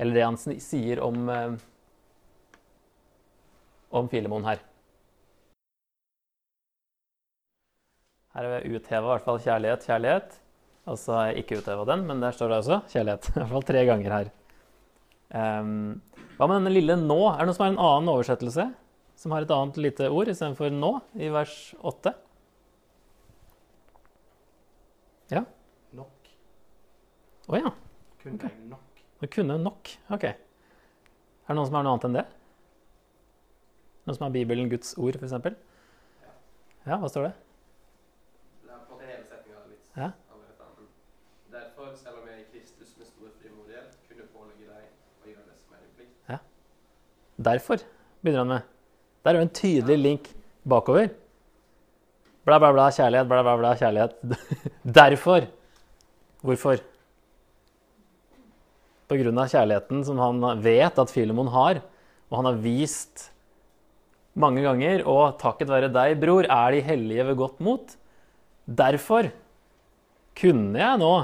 Eller 0.00 0.16
det 0.16 0.24
han 0.24 0.40
sier 0.40 1.02
om, 1.04 1.28
uh, 1.28 1.56
om 4.00 4.08
Filemon 4.12 4.46
her? 4.48 4.62
Her 8.30 8.46
er 8.46 8.62
vi 8.62 8.78
utheva 8.78 9.08
i 9.08 9.10
hvert 9.16 9.26
fall 9.26 9.42
kjærlighet, 9.42 9.90
kjærlighet. 9.90 10.40
Og 10.90 10.98
så 10.98 11.14
har 11.16 11.30
jeg 11.30 11.44
ikke 11.44 11.60
utøva 11.62 11.86
den, 11.92 12.06
men 12.08 12.22
der 12.22 12.34
står 12.34 12.50
det 12.50 12.60
også 12.64 12.80
kjærlighet. 12.90 13.28
I 13.32 13.38
hvert 13.38 13.52
fall 13.54 13.68
tre 13.68 13.84
ganger 13.88 14.16
her. 14.16 14.32
Um, 15.30 16.00
hva 16.36 16.48
med 16.48 16.58
denne 16.58 16.74
lille 16.74 16.96
'nå'? 16.98 17.20
Er 17.30 17.44
det 17.44 17.50
noen 17.50 17.58
som 17.58 17.66
har 17.66 17.74
en 17.74 17.84
annen 17.86 18.10
oversettelse? 18.10 18.66
Som 19.20 19.36
har 19.36 19.44
et 19.44 19.54
annet 19.54 19.78
lite 19.78 20.10
ord 20.10 20.32
istedenfor 20.32 20.74
'nå' 20.74 20.96
i 21.20 21.30
vers 21.30 21.54
8? 21.80 22.16
Nok. 25.96 26.30
Å 27.50 27.58
ja. 27.58 27.72
Kunne 28.22 28.38
okay. 28.38 28.56
nok. 28.70 29.02
Det 29.20 29.28
kunne 29.34 29.56
nok. 29.58 29.90
Ok. 30.14 30.24
Er 30.30 30.36
det 31.50 31.56
noen 31.58 31.68
som 31.68 31.78
har 31.78 31.86
noe 31.86 31.96
annet 31.96 32.06
enn 32.08 32.18
det? 32.18 32.26
Noen 34.06 34.16
som 34.16 34.26
har 34.26 34.34
Bibelen 34.34 34.70
Guds 34.70 34.94
ord, 35.00 35.18
f.eks.? 35.18 35.34
Ja, 36.22 36.34
ja, 36.86 36.98
hva 37.02 37.10
står 37.10 37.28
det? 37.28 37.32
Det 38.62 38.70
er 38.70 38.84
på 38.86 38.94
måte 38.94 39.08
hele 39.10 39.26
setninga 39.26 39.64
litt 39.66 39.98
Ja. 39.98 40.12
annerledes. 40.30 40.56
da, 40.60 40.70
men 40.76 40.86
Derfor, 41.56 41.90
selv 41.96 42.22
om 42.22 42.28
jeg 42.30 42.44
i 42.44 42.48
Kristus 42.52 42.96
med 42.96 43.10
stor 43.10 43.34
frimodighet 43.42 43.98
kunne 44.08 44.28
pålegge 44.36 44.70
deg 44.70 44.84
å 45.24 45.32
gjøre 45.32 45.46
det 45.50 45.58
som 45.64 45.74
er 45.74 45.84
din 45.84 45.94
plikt. 45.98 46.16
Derfor 47.40 47.80
begynner 48.20 48.44
han 48.44 48.52
med. 48.52 48.68
Der 49.24 49.32
er 49.32 49.40
jo 49.40 49.46
en 49.46 49.56
tydelig 49.56 49.96
link 49.98 50.28
bakover. 50.68 51.08
Bla, 52.44 52.58
bla, 52.58 52.70
bla, 52.72 52.88
kjærlighet, 52.92 53.28
bla, 53.28 53.40
bla, 53.44 53.56
bla, 53.60 53.72
kjærlighet. 53.80 54.14
Derfor. 55.00 55.48
Hvorfor? 56.44 56.80
På 59.10 59.18
grunn 59.18 59.40
av 59.42 59.50
kjærligheten 59.52 60.04
som 60.06 60.20
han 60.22 60.44
vet 60.64 61.00
at 61.02 61.12
Filemon 61.12 61.50
har, 61.52 61.82
og 62.30 62.38
han 62.38 62.48
har 62.52 62.60
vist 62.62 63.28
mange 64.40 64.62
ganger, 64.64 65.02
og 65.10 65.40
takket 65.40 65.72
være 65.72 65.90
deg, 65.92 66.14
bror, 66.22 66.46
er 66.46 66.76
de 66.76 66.84
hellige 66.86 67.26
ved 67.28 67.38
godt 67.40 67.60
mot. 67.64 67.96
Derfor 68.64 69.28
kunne 70.38 70.78
jeg 70.78 71.00
nå, 71.02 71.14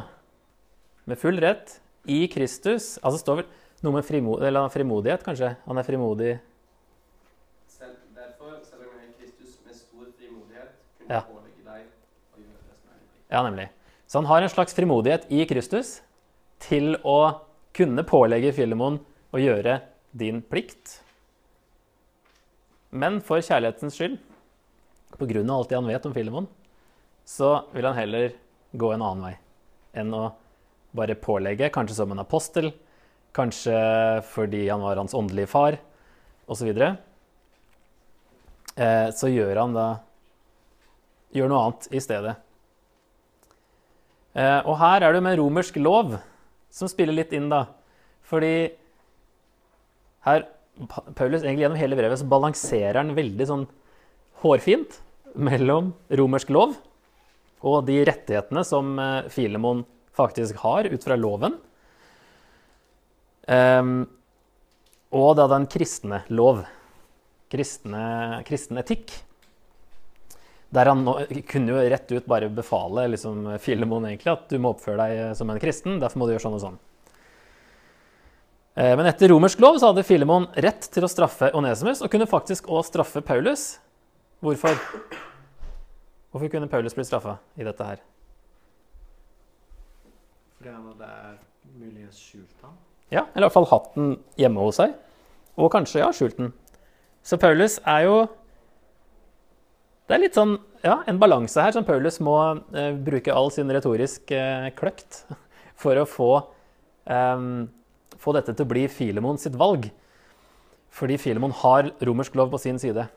med 1.06 1.20
full 1.20 1.38
rett, 1.40 1.78
i 2.06 2.28
Kristus 2.30 3.00
Altså 3.00 3.18
står 3.18 3.40
vel 3.40 3.46
noe 3.84 3.92
med 3.92 4.04
frimod, 4.04 4.42
eller 4.42 4.68
frimodighet, 4.72 5.24
kanskje? 5.26 5.56
Han 5.66 5.78
er 5.78 5.86
frimodig 5.86 6.38
Selv, 7.68 7.96
derfor, 8.16 8.56
selv 8.64 8.86
om 8.86 8.94
jeg 8.96 9.08
er 9.08 9.14
Kristus 9.20 9.58
med 9.66 9.74
stor 9.76 10.06
frimodighet 10.16 10.70
kunne 10.98 11.10
Ja. 11.10 11.20
pålegge 11.28 11.64
deg 11.64 11.82
å 12.34 12.40
gjøre 12.40 12.62
det 12.62 12.76
som 12.76 12.92
er 12.92 13.00
plikt. 13.00 13.30
Ja, 13.30 13.42
nemlig. 13.42 13.68
Så 14.06 14.18
han 14.18 14.30
har 14.30 14.42
en 14.42 14.48
slags 14.48 14.74
frimodighet 14.74 15.26
i 15.30 15.44
Kristus 15.44 16.00
til 16.60 16.96
å 17.04 17.40
kunne 17.76 18.04
pålegge 18.06 18.54
Filemon 18.56 19.00
å 19.34 19.38
gjøre 19.42 19.80
din 20.16 20.40
plikt. 20.42 21.00
Men 22.90 23.20
for 23.20 23.42
kjærlighetens 23.44 23.96
skyld, 23.98 24.16
på 25.16 25.28
grunn 25.28 25.50
av 25.50 25.60
alt 25.60 25.68
det 25.68 25.76
han 25.76 25.88
vet 25.90 26.06
om 26.06 26.14
Filemon, 26.14 26.48
så 27.26 27.66
vil 27.74 27.84
han 27.84 27.96
heller 27.98 28.32
gå 28.72 28.92
en 28.94 29.02
annen 29.02 29.26
vei 29.28 29.36
enn 29.96 30.12
å 30.14 30.24
bare 30.96 31.16
pålegge, 31.16 31.70
kanskje 31.72 31.96
som 31.96 32.12
en 32.12 32.20
apostel, 32.20 32.70
kanskje 33.36 33.76
fordi 34.32 34.64
han 34.68 34.82
var 34.84 34.98
hans 35.00 35.14
åndelige 35.16 35.50
far, 35.52 35.76
osv. 36.48 36.72
Eh, 38.76 39.08
så 39.12 39.30
gjør 39.32 39.62
han 39.62 39.76
da 39.76 39.86
gjør 41.36 41.52
noe 41.52 41.62
annet 41.66 41.88
i 41.92 42.02
stedet. 42.02 42.34
Eh, 44.36 44.60
og 44.64 44.76
her 44.80 45.04
er 45.04 45.16
det 45.16 45.22
med 45.24 45.38
romersk 45.40 45.78
lov 45.80 46.16
som 46.72 46.90
spiller 46.90 47.16
litt 47.16 47.32
inn, 47.36 47.48
da. 47.52 47.64
Fordi 48.26 48.54
her 50.26 50.46
Paulus 51.16 51.40
egentlig 51.40 51.64
gjennom 51.64 51.80
hele 51.80 51.96
brevet 51.96 52.20
så 52.20 52.28
balanserer 52.28 52.98
han 53.00 53.14
veldig 53.16 53.46
sånn 53.48 53.64
hårfint 54.42 54.98
mellom 55.36 55.94
romersk 56.20 56.50
lov 56.52 56.74
og 57.66 57.86
de 57.88 58.02
rettighetene 58.04 58.64
som 58.66 58.98
eh, 59.00 59.28
Filemon 59.32 59.84
faktisk 60.16 60.60
har 60.60 60.88
ut 60.88 61.04
fra 61.04 61.16
loven. 61.18 61.56
Ehm, 63.46 64.06
og 65.14 65.36
da 65.38 65.46
den 65.50 65.68
kristne 65.70 66.22
lov. 66.34 66.64
Kristne, 67.52 68.42
kristen 68.46 68.80
etikk. 68.82 69.12
Der 70.74 70.90
han 70.90 71.04
nå, 71.06 71.14
kunne 71.46 71.76
jo 71.76 71.84
rett 71.92 72.10
ut 72.10 72.26
bare 72.26 72.50
befale 72.50 73.06
liksom, 73.12 73.52
Filemon 73.62 74.08
egentlig 74.08 74.32
at 74.32 74.48
du 74.50 74.58
må 74.58 74.74
oppføre 74.74 74.98
deg 74.98 75.36
som 75.38 75.50
en 75.50 75.60
kristen, 75.62 76.00
derfor 76.02 76.20
må 76.20 76.26
du 76.26 76.34
gjøre 76.34 76.42
sånn 76.48 76.56
og 76.58 76.64
sånn. 76.64 76.80
Eh, 78.74 78.96
Men 78.98 79.06
etter 79.06 79.30
romersk 79.30 79.62
lov 79.62 79.78
så 79.78 79.92
hadde 79.92 80.04
Filemon 80.04 80.50
rett 80.66 80.90
til 80.92 81.06
å 81.06 81.10
straffe 81.10 81.52
Onesimus, 81.56 82.02
og 82.02 82.10
kunne 82.12 82.26
faktisk 82.28 82.66
også 82.66 82.90
straffe 82.90 83.22
Paulus. 83.24 83.78
Hvorfor? 84.42 84.74
Hvorfor 86.34 86.50
kunne 86.52 86.68
Paulus 86.68 86.98
bli 86.98 87.06
straffa 87.06 87.38
i 87.56 87.64
dette 87.64 87.86
her? 87.86 88.02
Fordi 90.58 90.74
han 90.74 90.90
hadde 90.90 91.08
muligens 91.78 92.18
skjult 92.20 92.66
ham. 92.66 92.74
Ja, 93.12 93.26
eller 93.32 93.44
i 93.44 93.46
hvert 93.46 93.54
fall 93.54 93.68
hatt 93.70 93.92
den 93.94 94.16
hjemme 94.40 94.64
hos 94.64 94.80
seg. 94.80 94.96
Og 95.56 95.70
kanskje, 95.72 96.02
ja, 96.02 96.10
skjult 96.14 96.38
den. 96.40 96.52
Så 97.26 97.38
Paulus 97.42 97.78
er 97.82 98.06
jo 98.06 98.16
Det 100.06 100.14
er 100.14 100.20
litt 100.22 100.36
sånn, 100.38 100.52
ja, 100.86 101.00
en 101.10 101.18
balanse 101.18 101.58
her 101.58 101.72
som 101.74 101.82
Paulus 101.82 102.20
må 102.22 102.36
eh, 102.78 102.92
bruke 102.94 103.32
all 103.34 103.48
sin 103.50 103.72
retorisk 103.74 104.30
eh, 104.30 104.68
kløkt 104.78 105.24
for 105.82 105.98
å 105.98 106.04
få, 106.06 106.28
eh, 107.10 107.46
få 108.22 108.34
dette 108.36 108.54
til 108.54 108.62
å 108.62 108.70
bli 108.70 108.84
Filemon 108.86 109.40
sitt 109.42 109.58
valg. 109.58 109.88
Fordi 110.94 111.18
Filemon 111.18 111.56
har 111.64 111.90
romersk 112.06 112.38
lov 112.38 112.54
på 112.54 112.62
sin 112.62 112.78
side. 112.78 113.08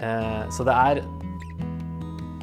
Eh, 0.00 0.44
så 0.52 0.64
det 0.68 0.76
er 0.76 1.00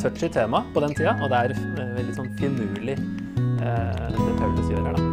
touchy 0.02 0.30
tema 0.30 0.64
på 0.74 0.82
den 0.82 0.94
tida, 0.98 1.18
og 1.22 1.30
det 1.30 1.44
er 1.44 1.56
eh, 1.58 1.94
veldig 1.98 2.18
sånn 2.18 2.34
finurlig 2.42 2.98
eh, 2.98 4.10
det 4.14 4.34
Paulus 4.42 4.70
gjør 4.70 4.90
her, 4.90 4.98
da. 4.98 5.07